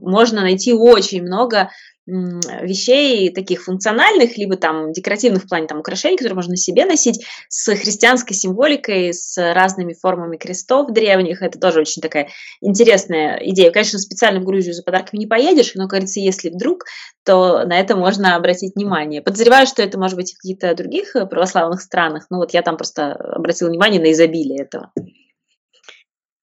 [0.00, 1.70] можно найти очень много
[2.06, 7.74] вещей таких функциональных, либо там декоративных в плане там украшений, которые можно себе носить, с
[7.74, 11.42] христианской символикой, с разными формами крестов древних.
[11.42, 12.28] Это тоже очень такая
[12.60, 13.70] интересная идея.
[13.70, 16.84] Конечно, специально в Грузию за подарками не поедешь, но, кажется, если вдруг,
[17.24, 19.22] то на это можно обратить внимание.
[19.22, 23.12] Подозреваю, что это может быть в каких-то других православных странах, но вот я там просто
[23.12, 24.92] обратила внимание на изобилие этого.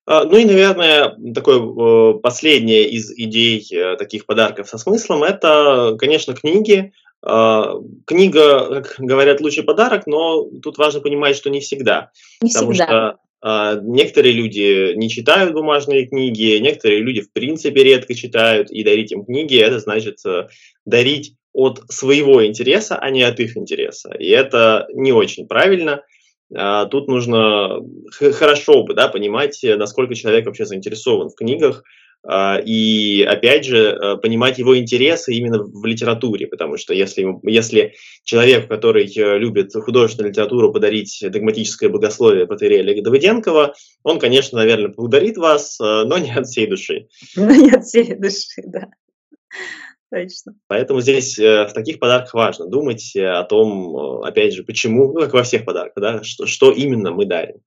[0.05, 5.95] А, ну и, наверное, такое э, последнее из идей э, таких подарков со смыслом– это,
[5.99, 6.93] конечно, книги.
[7.23, 12.11] А, книга, как говорят, лучший подарок, но тут важно понимать, что не всегда.
[12.41, 12.85] Не потому всегда.
[12.85, 18.83] что а, некоторые люди не читают бумажные книги, некоторые люди в принципе редко читают, и
[18.83, 20.47] дарить им книги– это значит э,
[20.85, 24.13] дарить от своего интереса, а не от их интереса.
[24.17, 26.03] И это не очень правильно.
[26.55, 27.79] А, тут нужно
[28.11, 31.83] хорошо да, понимать, э, насколько человек вообще заинтересован в книгах,
[32.23, 37.95] а, и, опять же, э, понимать его интересы именно в литературе, потому что если, если
[38.23, 45.37] человек, который э, любит художественную литературу, подарить догматическое богословие Патерия Давыденкова, он, конечно, наверное, благодарит
[45.37, 47.07] вас, но не от всей души.
[47.35, 48.89] Но не от всей души, да.
[50.11, 50.55] Точно.
[50.67, 55.13] Поэтому здесь э, в таких подарках важно думать э, о том, э, опять же, почему,
[55.13, 57.61] ну, как во всех подарках, да, что, что именно мы дарим.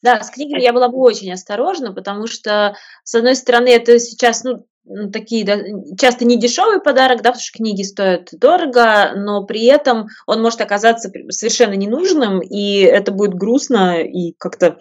[0.00, 4.44] Да, с книгами я была бы очень осторожна, потому что, с одной стороны, это сейчас,
[4.44, 4.64] ну,
[5.12, 5.58] такие да,
[5.98, 10.60] часто не дешевый подарок, да, потому что книги стоят дорого, но при этом он может
[10.60, 14.78] оказаться совершенно ненужным, и это будет грустно и как-то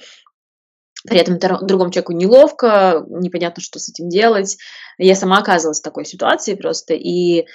[1.07, 4.57] при этом другому человеку неловко, непонятно, что с этим делать.
[4.97, 7.45] Я сама оказалась в такой ситуации просто, и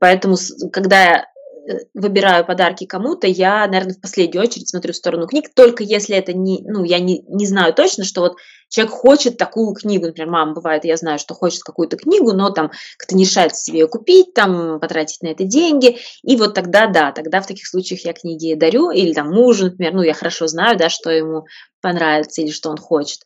[0.00, 0.36] поэтому,
[0.72, 1.26] когда я
[1.68, 6.16] Э, выбираю подарки кому-то, я, наверное, в последнюю очередь смотрю в сторону книг, только если
[6.16, 8.36] это не, ну, я не, не знаю точно, что вот
[8.68, 12.70] человек хочет такую книгу, например, мама бывает, я знаю, что хочет какую-то книгу, но там
[12.98, 17.12] как-то не решается себе ее купить, там потратить на это деньги, и вот тогда, да,
[17.12, 20.76] тогда в таких случаях я книги дарю, или там мужу, например, ну, я хорошо знаю,
[20.76, 21.46] да, что ему
[21.80, 23.20] понравится или что он хочет.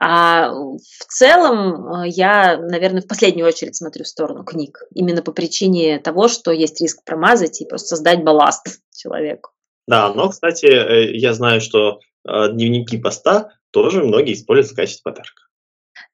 [0.00, 5.32] А в целом э, я, наверное, в последнюю очередь смотрю в сторону книг, именно по
[5.32, 9.50] причине того, что есть риск промазать и просто создать балласт человеку.
[9.86, 15.42] Да, но, кстати, э, я знаю, что дневники поста тоже многие используют в качестве подарка.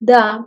[0.01, 0.45] Да,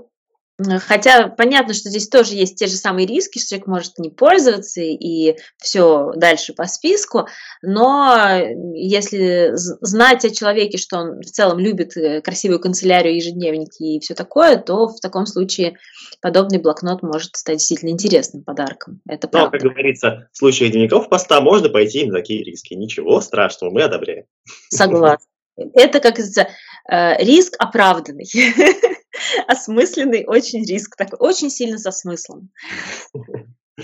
[0.88, 4.82] Хотя понятно, что здесь тоже есть те же самые риски, что человек может не пользоваться
[4.82, 7.28] и все дальше по списку,
[7.62, 8.40] но
[8.74, 14.14] если знать о человеке, что он в целом любит э, красивую канцелярию, ежедневники и все
[14.14, 15.78] такое, то в таком случае
[16.22, 19.02] подобный блокнот может стать действительно интересным подарком.
[19.08, 19.58] Это правда.
[19.58, 22.74] Но, как говорится, в случае дневников поста можно пойти на такие риски.
[22.74, 24.26] Ничего страшного, мы одобряем.
[24.70, 25.31] Согласна.
[25.74, 28.30] Это, как э, риск оправданный.
[29.48, 32.50] осмысленный очень риск, такой очень сильно со смыслом.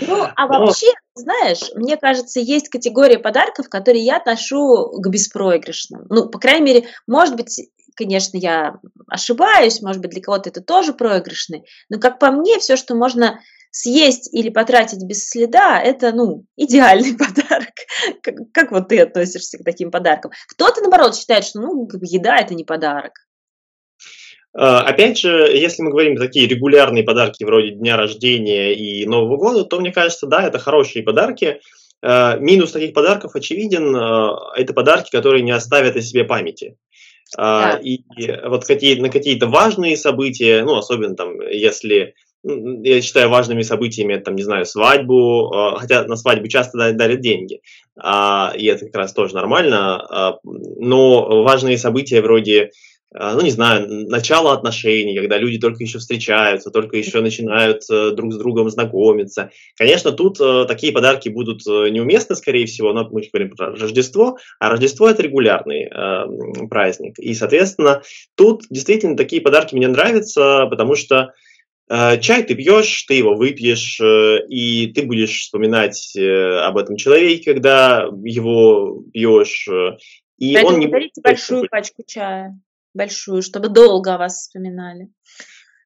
[0.00, 6.06] Ну, а вообще, знаешь, мне кажется, есть категория подарков, которые я отношу к беспроигрышным.
[6.08, 10.92] Ну, по крайней мере, может быть, конечно, я ошибаюсь, может быть, для кого-то это тоже
[10.92, 16.44] проигрышный, но, как по мне, все, что можно съесть или потратить без следа, это, ну,
[16.56, 17.72] идеальный подарок.
[18.22, 20.32] Как, как вот ты относишься к таким подаркам?
[20.48, 23.12] Кто-то, наоборот, считает, что, ну, еда– это не подарок.
[24.56, 29.64] А, опять же, если мы говорим такие регулярные подарки вроде дня рождения и Нового года,
[29.64, 31.60] то мне кажется, да, это хорошие подарки.
[32.02, 36.76] А, минус таких подарков очевиден, а, это подарки, которые не оставят о себе памяти.
[37.36, 37.78] Да.
[37.82, 38.00] И
[38.46, 44.36] вот какие, на какие-то важные события, ну, особенно там, если я считаю важными событиями, там,
[44.36, 47.60] не знаю, свадьбу, хотя на свадьбу часто дарят деньги,
[47.96, 52.70] и это как раз тоже нормально, но важные события вроде
[53.14, 58.10] а, ну, не знаю, начало отношений, когда люди только еще встречаются, только еще начинают э,
[58.10, 59.50] друг с другом знакомиться.
[59.76, 64.36] Конечно, тут э, такие подарки будут э, неуместны, скорее всего, но мы говорим про Рождество,
[64.60, 65.88] а Рождество– это регулярный
[66.68, 67.18] праздник.
[67.18, 68.02] И, соответственно,
[68.34, 71.32] тут действительно такие подарки мне нравятся, потому что
[71.88, 77.52] чай ты пьешь, ты его выпьешь, э, и ты будешь вспоминать э, об этом человеке,
[77.54, 79.68] когда его пьешь.
[79.68, 79.96] Э,
[80.38, 82.58] и Поэтому он не дарите большую пачку чая
[82.98, 85.08] большую, чтобы долго о вас вспоминали.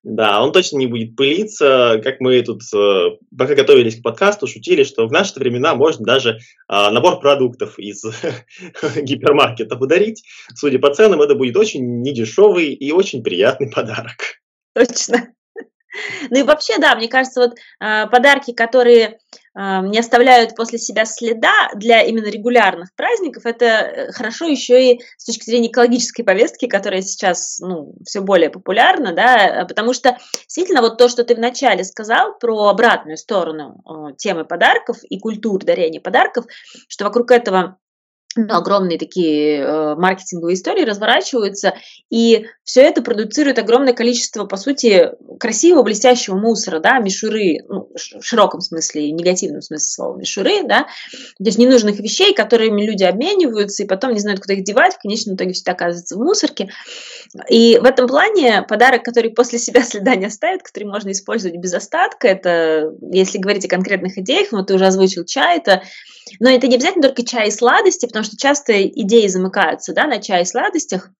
[0.03, 4.83] Да, он точно не будет пылиться, как мы тут, э, пока готовились к подкасту, шутили,
[4.83, 8.05] что в наши времена можно даже а, набор продуктов из
[8.97, 10.25] гипермаркета подарить.
[10.57, 14.41] Судя по ценам, это будет очень недешевый и очень приятный подарок.
[14.75, 15.33] Точно.
[16.31, 19.17] Ну и вообще, да, мне кажется, вот э, подарки, которые э,
[19.55, 25.25] не оставляют после себя следа для именно регулярных праздников, это э, хорошо еще и с
[25.25, 30.99] точки зрения экологической повестки, которая сейчас, ну, все более популярна, да, потому что действительно вот
[30.99, 36.47] то, что ты вначале сказал про обратную сторону темы подарков и культур дарения подарков,
[36.89, 37.79] что вокруг этого
[38.37, 41.75] ну, огромные такие э, маркетинговые истории разворачиваются,
[42.11, 48.23] и все это продуцирует огромное количество, по сути, красивого, блестящего мусора, да, мишуры, ну, в
[48.23, 53.87] широком смысле, негативном смысле слова мишуры, да, то есть ненужных вещей, которыми люди обмениваются, и
[53.87, 56.71] потом не знают, куда их девать, в конечном итоге все это оказывается в мусорке.
[57.49, 61.75] И в этом плане подарок, который после себя следа не оставит, который можно использовать без
[61.75, 65.83] остатка, это, если говорить о конкретных идеях, ну, ты уже озвучил чай, это
[66.41, 70.21] но это не обязательно только чай и сладости, потому что часто идеи замыкаются да, на
[70.21, 71.11] чай и сладостях.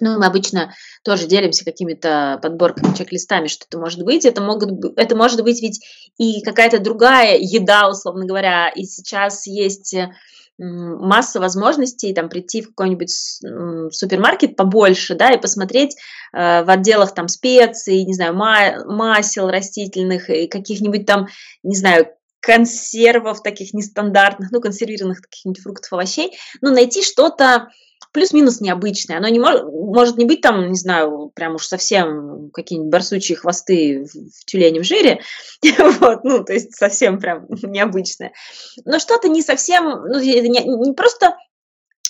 [0.00, 0.72] Ну, мы обычно
[1.04, 4.24] тоже делимся какими-то подборками, чек-листами, что это может быть.
[4.24, 5.84] Это, могут, это может быть ведь
[6.16, 8.70] и какая-то другая еда, условно говоря.
[8.70, 9.94] И сейчас есть
[10.58, 13.10] масса возможностей там прийти в какой-нибудь
[13.90, 15.96] супермаркет побольше, да, и посмотреть
[16.32, 21.28] э, в отделах там специй, не знаю, масел растительных, и каких-нибудь там,
[21.62, 22.08] не знаю,
[22.42, 27.68] консервов таких нестандартных, ну, консервированных каких-нибудь фруктов, овощей, ну, найти что-то
[28.10, 29.18] плюс-минус необычное.
[29.18, 34.04] Оно не может, может не быть там, не знаю, прям уж совсем какие-нибудь барсучьи хвосты
[34.04, 35.20] в, тюленем жире,
[36.00, 38.32] вот, ну, то есть совсем прям необычное.
[38.84, 41.36] Но что-то не совсем, ну, не, не просто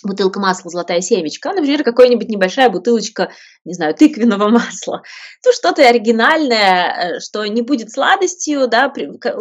[0.03, 3.31] бутылка масла «Золотая семечка», а, например, какая-нибудь небольшая бутылочка,
[3.65, 5.03] не знаю, тыквенного масла.
[5.45, 8.93] Ну, что-то оригинальное, э, что не будет сладостью, да,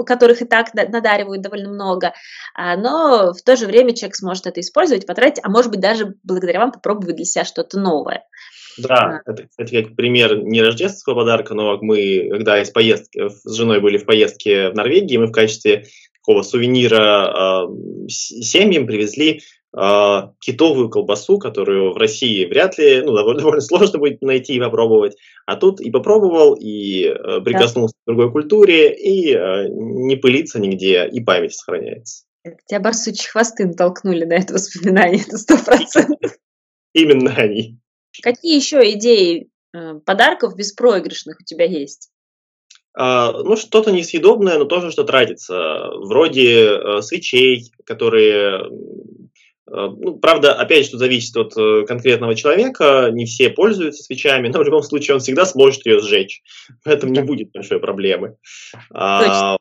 [0.05, 2.13] которых и так надаривают довольно много,
[2.53, 6.15] а, но в то же время человек сможет это использовать, потратить, а может быть даже
[6.23, 8.25] благодаря вам попробовать для себя что-то новое.
[8.77, 13.81] Да, это, кстати, как пример не рождественского подарка, но мы, когда из поездки, с женой
[13.81, 15.85] были в поездке в Норвегии, мы в качестве
[16.21, 19.39] такого сувенира э, семьям привезли э,
[19.73, 25.15] китовую колбасу, которую в России вряд ли, ну, довольно, довольно сложно будет найти и попробовать.
[25.45, 28.03] А тут и попробовал, и э, прикоснулся да.
[28.03, 32.25] к другой культуре, и э, не пылится нигде, и память сохраняется.
[32.65, 36.37] Тебя барсучьи хвосты натолкнули на это воспоминание, это сто процентов.
[36.93, 37.79] Именно они.
[38.21, 42.09] Какие еще идеи э, подарков беспроигрышных у тебя есть?
[42.93, 45.91] А, ну, что-то несъедобное, но тоже что тратится.
[45.95, 48.69] Вроде э, свечей, которые
[49.71, 53.09] ну, правда, опять же, зависит от э, конкретного человека.
[53.11, 56.41] Не все пользуются свечами, но в любом случае он всегда сможет ее сжечь.
[56.83, 58.35] В этом не будет большой проблемы.
[58.93, 59.57] А,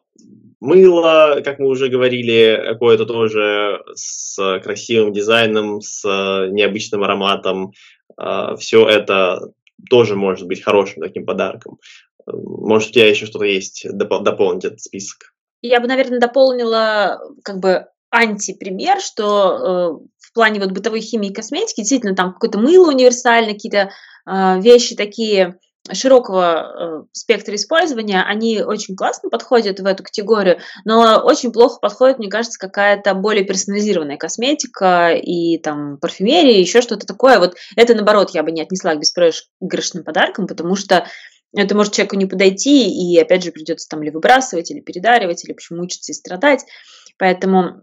[0.61, 6.05] мыло, как мы уже говорили, какое-то тоже с красивым дизайном, с
[6.51, 7.73] необычным ароматом.
[8.17, 9.53] А, все это
[9.89, 11.79] тоже может быть хорошим таким подарком.
[12.27, 15.35] Может, у тебя еще что-то есть дополнить этот список?
[15.63, 21.35] Я бы, наверное, дополнила как бы антипример, что э, в плане вот бытовой химии и
[21.35, 23.91] косметики действительно там какое-то мыло универсальное, какие-то
[24.27, 25.59] э, вещи такие
[25.93, 32.19] широкого э, спектра использования, они очень классно подходят в эту категорию, но очень плохо подходит,
[32.19, 37.39] мне кажется, какая-то более персонализированная косметика и там парфюмерия, еще что-то такое.
[37.39, 41.07] Вот это, наоборот, я бы не отнесла к беспроигрышным подаркам, потому что
[41.57, 45.53] это может человеку не подойти, и опять же придется там или выбрасывать, или передаривать, или
[45.53, 46.65] почему мучиться и страдать.
[47.19, 47.83] Поэтому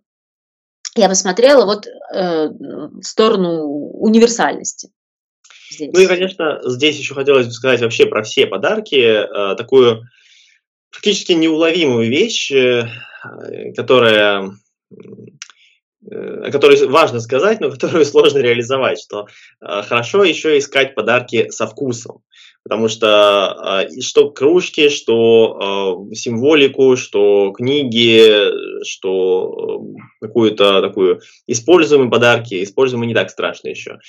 [0.98, 4.90] я посмотрела вот э, в сторону универсальности.
[5.72, 5.92] Здесь.
[5.94, 10.04] Ну и, конечно, здесь еще хотелось бы сказать вообще про все подарки, э, такую
[10.92, 12.88] практически неуловимую вещь, э,
[13.76, 14.52] которая
[16.10, 19.28] о которой важно сказать, но которую сложно реализовать, что
[19.60, 22.22] хорошо еще искать подарки со вкусом,
[22.68, 29.86] потому что э, что кружки, что э, символику, что книги, что
[30.20, 34.00] какую-то такую используемые подарки, используемые не так страшно еще,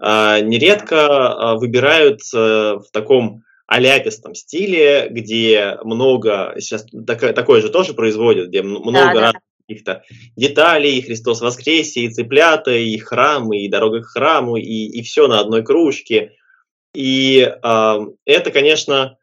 [0.00, 8.62] нередко выбирают в таком аляпистом стиле, где много, сейчас такое, такое же тоже производят, где
[8.62, 9.32] много да, да
[9.68, 10.02] каких-то
[10.34, 15.28] деталей, и Христос воскресе, и цыплята, и храм, и дорога к храму, и, и все
[15.28, 16.32] на одной кружке.
[16.94, 19.16] И э, это, конечно,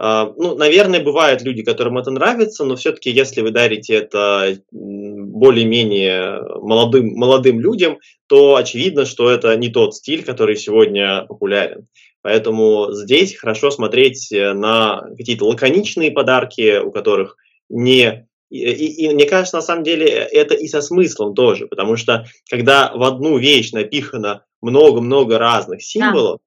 [0.00, 6.40] э, ну, наверное, бывают люди, которым это нравится, но все-таки, если вы дарите это более-менее
[6.60, 7.98] молодым, молодым людям,
[8.28, 11.88] то очевидно, что это не тот стиль, который сегодня популярен.
[12.22, 17.36] Поэтому здесь хорошо смотреть на какие-то лаконичные подарки, у которых
[17.68, 21.96] не и, и, и мне кажется, на самом деле, это и со смыслом тоже, потому
[21.96, 26.40] что когда в одну вещь напихано много-много разных символов,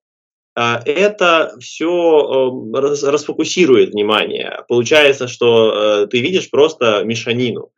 [0.86, 4.64] это все расфокусирует внимание.
[4.68, 7.72] Получается, что ты видишь просто мешанину.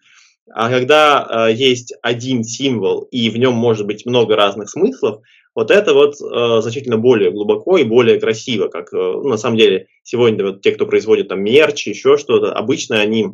[0.54, 5.22] А когда есть один символ и в нем может быть много разных смыслов,
[5.54, 9.58] вот это вот э, значительно более глубоко и более красиво, как э, ну, на самом
[9.58, 13.32] деле сегодня вот те, кто производит там мерч, еще что-то, обычно они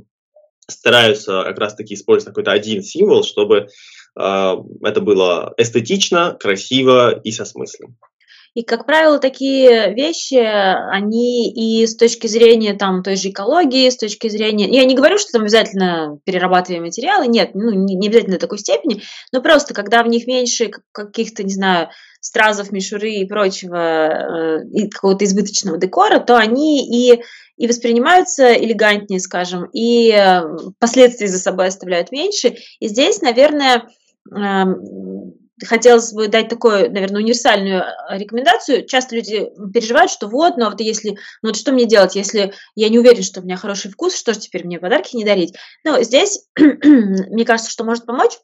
[0.67, 3.67] стараются как раз-таки использовать какой-то один символ, чтобы
[4.19, 7.97] э, это было эстетично, красиво и со смыслом.
[8.57, 13.97] И, как правило, такие вещи, они и с точки зрения там, той же экологии, с
[13.97, 14.67] точки зрения...
[14.67, 19.03] Я не говорю, что там обязательно перерабатываем материалы, нет, ну, не, обязательно до такой степени,
[19.31, 21.89] но просто, когда в них меньше каких-то, не знаю,
[22.19, 27.21] стразов, мишуры и прочего, э, и какого-то избыточного декора, то они и,
[27.57, 30.41] и воспринимаются элегантнее, скажем, и э,
[30.79, 32.55] последствий за собой оставляют меньше.
[32.79, 33.87] И здесь, наверное,
[34.35, 38.85] эм, хотелось бы дать такую, наверное, универсальную э, рекомендацию.
[38.85, 42.53] Часто люди переживают, что вот, ну а вот если, ну вот что мне делать, если
[42.75, 45.55] я не уверен, что у меня хороший вкус, что же теперь мне подарки не дарить?
[45.83, 48.37] Ну, здесь, мне кажется, что может помочь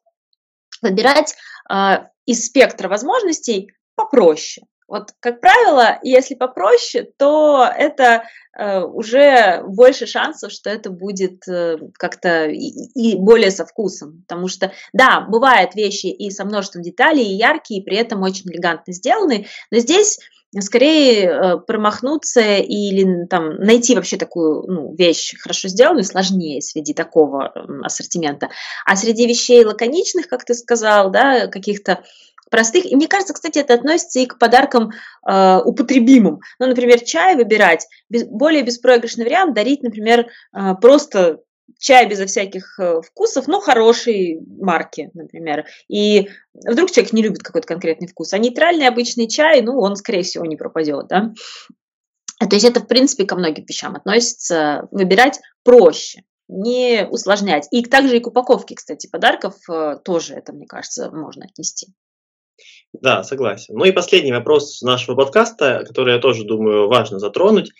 [0.82, 1.36] выбирать
[1.72, 4.66] э, из спектра возможностей попроще.
[4.94, 8.26] Вот, как правило, если попроще, то это
[8.56, 14.24] э, уже больше шансов, что это будет э, как-то и, и более со вкусом.
[14.28, 18.52] Потому что, да, бывают вещи и со множеством деталей, и яркие, и при этом очень
[18.52, 20.20] элегантно сделаны, но здесь
[20.60, 27.48] скорее э, промахнуться или там найти вообще такую ну, вещь хорошо сделанную сложнее среди такого
[27.84, 28.50] ассортимента.
[28.86, 32.04] А среди вещей лаконичных, как ты сказал, да, каких-то
[32.54, 32.86] простых.
[32.86, 34.92] И мне кажется, кстати, это относится и к подаркам
[35.28, 36.40] э, употребимым.
[36.60, 41.40] Ну, например, чай выбирать, без, более беспроигрышный вариант дарить, например, э, просто
[41.80, 45.66] чай безо всяких э, вкусов, но хорошей марки, например.
[45.88, 50.22] И вдруг человек не любит какой-то конкретный вкус, а нейтральный обычный чай, ну, он, скорее
[50.22, 51.34] всего, не пропадет, да.
[52.40, 54.88] То есть это, в принципе, ко многим вещам относится.
[54.92, 57.68] Выбирать проще, не усложнять.
[57.72, 61.88] И также и к упаковке, кстати, подарков э, тоже это, мне кажется, можно отнести.
[62.94, 63.76] Да, согласен.
[63.76, 67.72] Ну и последний вопрос нашего подкаста, который я тоже думаю важно затронуть.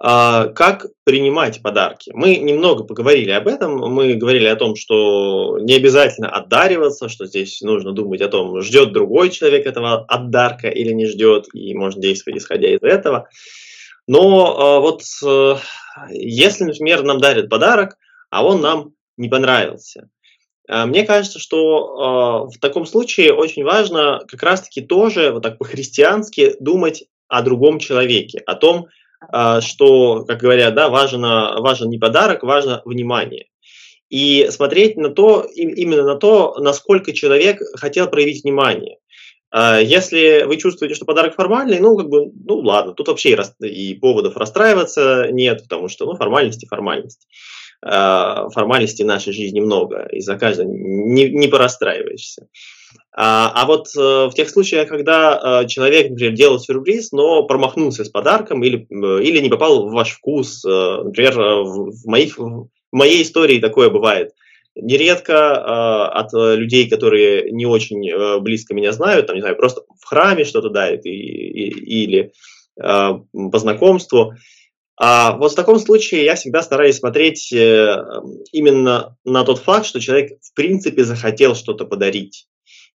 [0.00, 2.12] А, как принимать подарки?
[2.14, 3.78] Мы немного поговорили об этом.
[3.78, 8.92] Мы говорили о том, что не обязательно отдариваться, что здесь нужно думать о том, ждет
[8.92, 13.28] другой человек этого отдарка или не ждет, и можно действовать исходя из этого.
[14.06, 15.56] Но а, вот э,
[16.10, 17.96] если, например, нам дарят подарок,
[18.30, 20.08] а он нам не понравился,
[20.68, 26.56] мне кажется, что э, в таком случае очень важно как раз-таки тоже вот так по-христиански
[26.60, 28.86] думать о другом человеке, о том,
[29.32, 33.46] э, что, как говорят, да, важно, важен не подарок, важно внимание.
[34.10, 38.98] И смотреть на то, именно на то, насколько человек хотел проявить внимание.
[39.50, 44.36] Если вы чувствуете, что подарок формальный, ну, как бы, ну, ладно, тут вообще и поводов
[44.36, 47.26] расстраиваться нет, потому что, ну, формальности, формальность.
[47.80, 52.48] Э, формальностей нашей жизни много, и за каждой не, не порастраиваешься.
[53.16, 58.04] А, а вот э, в тех случаях, когда э, человек, например, делал сюрприз, но промахнулся
[58.04, 63.60] с подарком или, или не попал в ваш вкус, например, в, моих, в моей истории
[63.60, 64.32] такое бывает.
[64.74, 69.82] Нередко э, от людей, которые не очень э, близко меня знают, там, не знаю, просто
[70.00, 72.32] в храме что-то дают и, и, или
[72.82, 73.10] э,
[73.52, 74.34] по знакомству,
[75.00, 77.96] а вот в таком случае я всегда стараюсь смотреть э,
[78.50, 82.48] именно на тот факт, что человек в принципе захотел что-то подарить.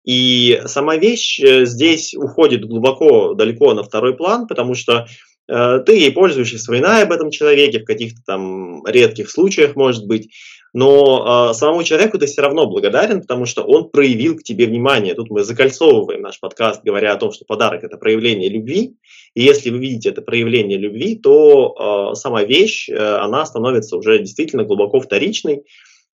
[0.05, 5.07] И сама вещь э, здесь уходит глубоко, далеко на второй план, потому что
[5.47, 10.33] э, ты ей пользуешься своей об этом человеке в каких-то там редких случаях, может быть,
[10.73, 15.15] но э, самому человеку ты все равно благодарен, потому что он проявил к тебе внимание.
[15.15, 18.95] Тут мы закольцовываем наш подкаст, говоря о том, что подарок это проявление любви.
[19.35, 24.19] И если вы видите это проявление любви, то э, сама вещь, э, она становится уже
[24.21, 25.65] действительно глубоко вторичной,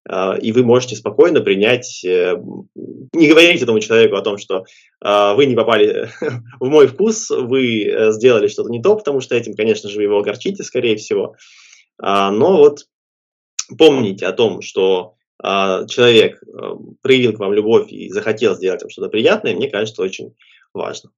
[0.09, 2.37] э, и вы можете спокойно принять, э,
[3.13, 4.65] не говорить этому человеку о том, что
[5.05, 6.09] э, вы не попали
[6.61, 10.05] в мой вкус, вы э, сделали что-то не то, потому что этим, конечно же, вы
[10.05, 11.35] его огорчите, скорее всего.
[11.99, 12.81] Но вот
[13.79, 16.47] помните о том, что э, человек э,
[17.03, 20.35] проявил к вам любовь и захотел сделать вам что-то приятное, мне кажется, очень
[20.73, 21.11] важно.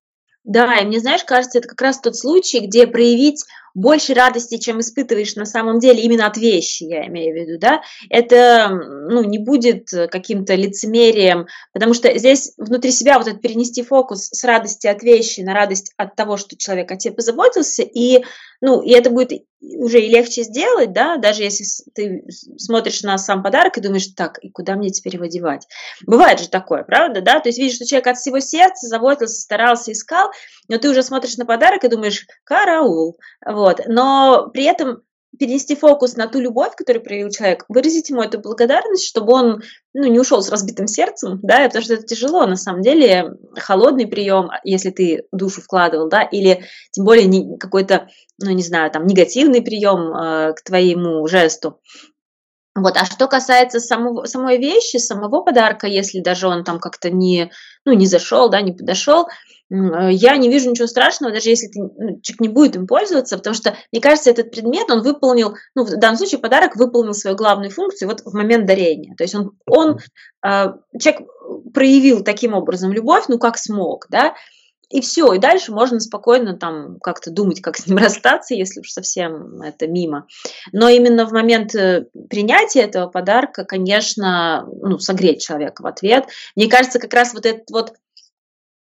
[0.45, 3.45] Да, и мне, знаешь, кажется, это как раз тот случай, где проявить
[3.79, 7.83] больше радости, чем испытываешь на самом деле именно от вещи, я имею в виду, да,
[8.11, 14.29] это, ну, не будет каким-то лицемерием, потому что здесь внутри себя вот это перенести фокус
[14.33, 18.25] с радости от вещи на радость от того, что человек о тебе позаботился, и,
[18.61, 22.25] ну, и это будет уже и легче сделать, да, даже если ты
[22.59, 25.67] смотришь на сам подарок и думаешь, так, и куда мне теперь его девать?
[26.07, 27.41] Бывает же такое, правда, да?
[27.41, 30.31] То есть видишь, что человек от всего сердца заботился, старался, искал,
[30.69, 33.68] но ты уже смотришь на подарок и думаешь, караул, вот.
[33.87, 35.03] Но при этом
[35.39, 39.63] перенести фокус на ту любовь, которую проявил человек, выразить ему эту благодарность, чтобы он
[39.95, 44.07] ну, не ушел с разбитым сердцем, да, потому что это тяжело, на самом деле, холодный
[44.07, 48.09] прием, если ты душу вкладывал, да, или тем более какой-то,
[48.43, 51.81] ну, не знаю, там, негативный прием э, к твоему жесту.
[52.83, 57.51] Вот, а что касается самого, самой вещи, самого подарка, если даже он там как-то не,
[57.85, 59.29] ну, не зашел, да, не подошел,
[59.71, 63.37] Э, я не вижу ничего страшного, даже если ты, ну, человек не будет им пользоваться,
[63.37, 67.37] потому что, мне кажется, этот предмет, он выполнил, ну, в данном случае подарок выполнил свою
[67.37, 69.15] главную функцию вот в момент дарения.
[69.17, 69.99] То есть он, он
[70.45, 71.29] э, человек
[71.75, 74.35] проявил таким образом любовь, ну, как смог, да,
[74.91, 78.91] и все, и дальше можно спокойно там как-то думать, как с ним расстаться, если уж
[78.91, 80.27] совсем это мимо.
[80.73, 86.29] Но именно в момент э, принятия этого подарка, конечно, ну, согреть человека в ответ.
[86.57, 87.95] Мне кажется, как раз вот этот вот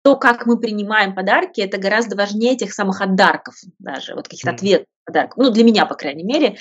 [0.02, 4.86] то, как мы принимаем подарки, это гораздо важнее тех самых отдарков даже, вот каких-то ответов
[5.04, 5.36] подарков.
[5.36, 6.56] Ну, для меня, по крайней мере.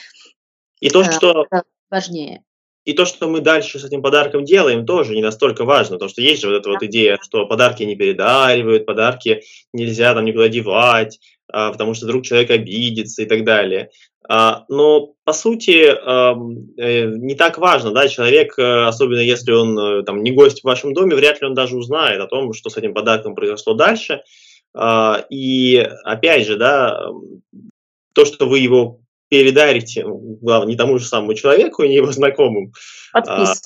[0.82, 1.46] И то, э, что...
[1.90, 2.44] Важнее.
[2.86, 6.22] И то, что мы дальше с этим подарком делаем, тоже не настолько важно, потому что
[6.22, 11.20] есть же вот эта вот идея, что подарки не передаривают, подарки нельзя там никуда девать,
[11.52, 13.92] а, потому что вдруг человек обидится и так далее.
[14.32, 20.04] А, но по сути э, не так важно, да, человек, э, особенно если он э,
[20.04, 22.78] там не гость в вашем доме, вряд ли он даже узнает о том, что с
[22.78, 24.22] этим подарком произошло дальше.
[24.76, 27.10] А, и опять же, да,
[28.14, 29.00] то, что вы его
[29.30, 32.74] передарите, главное, не тому же самому человеку, не его знакомым.
[33.14, 33.62] Подпис.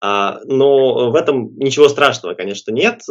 [0.00, 3.02] А, но в этом ничего страшного, конечно, нет.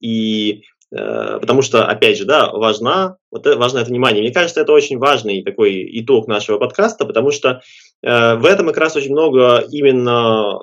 [0.00, 0.62] И
[0.92, 4.22] Э, потому что, опять же, да, важна, вот это, важно это внимание.
[4.22, 7.60] Мне кажется, это очень важный такой итог нашего подкаста, потому что
[8.02, 10.58] э, в этом как раз очень много именно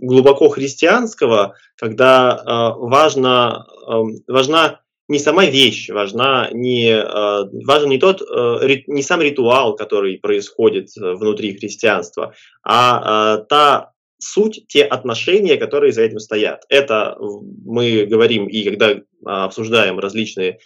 [0.00, 3.92] глубоко христианского, когда э, важно, э,
[4.26, 10.18] важна не сама вещь, важна не, э, важен не тот, э, не сам ритуал, который
[10.18, 16.64] происходит внутри христианства, а э, та суть, те отношения, которые за этим стоят.
[16.68, 17.16] Это
[17.64, 20.58] мы говорим и когда обсуждаем различные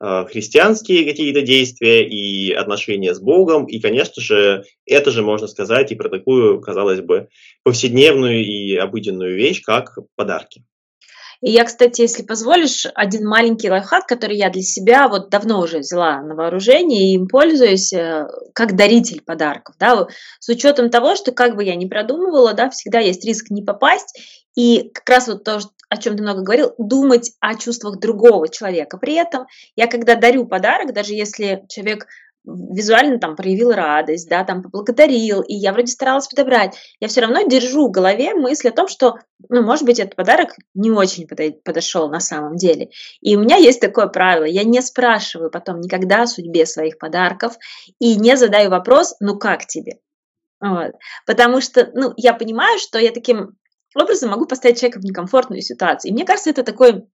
[0.00, 3.64] христианские какие-то действия и отношения с Богом.
[3.64, 7.28] И, конечно же, это же можно сказать и про такую, казалось бы,
[7.64, 10.62] повседневную и обыденную вещь, как подарки.
[11.40, 15.78] И я, кстати, если позволишь, один маленький лайфхак, который я для себя вот давно уже
[15.78, 20.08] взяла на вооружение и им пользуюсь э, как даритель подарков, да,
[20.40, 24.18] с учетом того, что как бы я ни продумывала, да, всегда есть риск не попасть,
[24.56, 28.98] и как раз вот то, о чем ты много говорил, думать о чувствах другого человека.
[28.98, 32.06] При этом я, когда дарю подарок, даже если человек
[32.44, 37.42] визуально там проявил радость, да, там поблагодарил, и я вроде старалась подобрать, я все равно
[37.42, 39.18] держу в голове мысль о том, что,
[39.48, 41.26] ну, может быть, этот подарок не очень
[41.62, 42.90] подошел на самом деле.
[43.20, 47.56] И у меня есть такое правило, я не спрашиваю потом никогда о судьбе своих подарков
[47.98, 49.98] и не задаю вопрос, ну, как тебе?
[50.60, 50.92] Вот.
[51.26, 53.56] Потому что, ну, я понимаю, что я таким
[53.94, 56.10] образом могу поставить человека в некомфортную ситуацию.
[56.10, 57.04] И мне кажется, это такой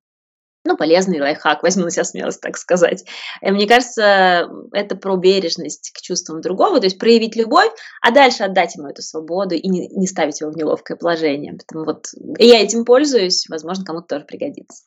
[0.65, 3.05] ну, полезный лайфхак, возьму на себя смелость так сказать.
[3.43, 8.45] И мне кажется, это про бережность к чувствам другого, то есть проявить любовь, а дальше
[8.45, 11.53] отдать ему эту свободу и не, не ставить его в неловкое положение.
[11.53, 12.07] Поэтому вот
[12.39, 14.85] я этим пользуюсь, возможно, кому-то тоже пригодится.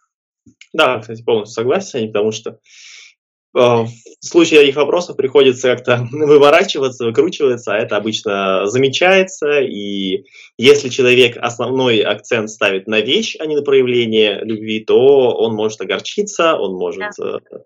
[0.73, 3.06] Да, кстати, полностью согласен, потому что Э,
[3.53, 3.89] в
[4.21, 10.25] случае этих вопросов приходится как-то выворачиваться, выкручиваться, а это обычно замечается, и
[10.57, 15.81] если человек основной акцент ставит на вещь, а не на проявление любви, то он может
[15.81, 17.11] огорчиться, он может...
[17.17, 17.39] Да.
[17.51, 17.57] Э,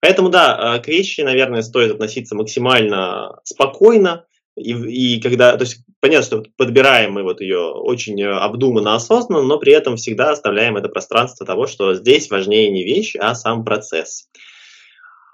[0.00, 4.26] поэтому, да, э, к вещи, наверное, стоит относиться максимально спокойно,
[4.56, 9.58] и, и когда, то есть понятно, что подбираем мы вот ее очень обдуманно, осознанно, но
[9.58, 14.28] при этом всегда оставляем это пространство того, что здесь важнее не вещь, а сам процесс.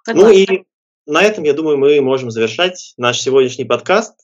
[0.09, 0.33] Согласна.
[0.33, 0.65] Ну и
[1.07, 4.15] на этом, я думаю, мы можем завершать наш сегодняшний подкаст.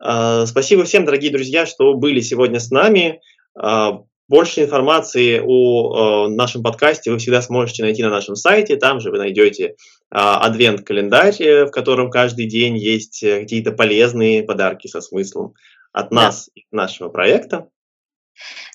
[0.00, 3.20] А, спасибо всем, дорогие друзья, что были сегодня с нами.
[3.58, 8.76] А, больше информации о нашем подкасте вы всегда сможете найти на нашем сайте.
[8.76, 9.74] Там же вы найдете
[10.10, 15.54] а, адвент-календарь, э, в котором каждый день есть э, какие-то полезные подарки со смыслом
[15.92, 16.60] от нас да.
[16.60, 17.68] и нашего проекта.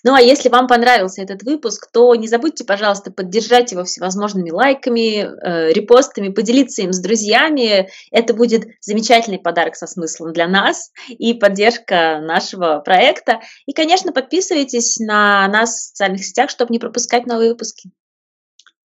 [0.03, 5.23] Ну а если вам понравился этот выпуск, то не забудьте, пожалуйста, поддержать его всевозможными лайками,
[5.23, 7.89] э, репостами, поделиться им с друзьями.
[8.11, 13.41] Это будет замечательный подарок со смыслом для нас и поддержка нашего проекта.
[13.65, 17.89] И, конечно, подписывайтесь на нас в социальных сетях, чтобы не пропускать новые выпуски.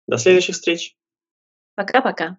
[0.06, 0.96] До следующих встреч.
[1.74, 2.38] Пока-пока.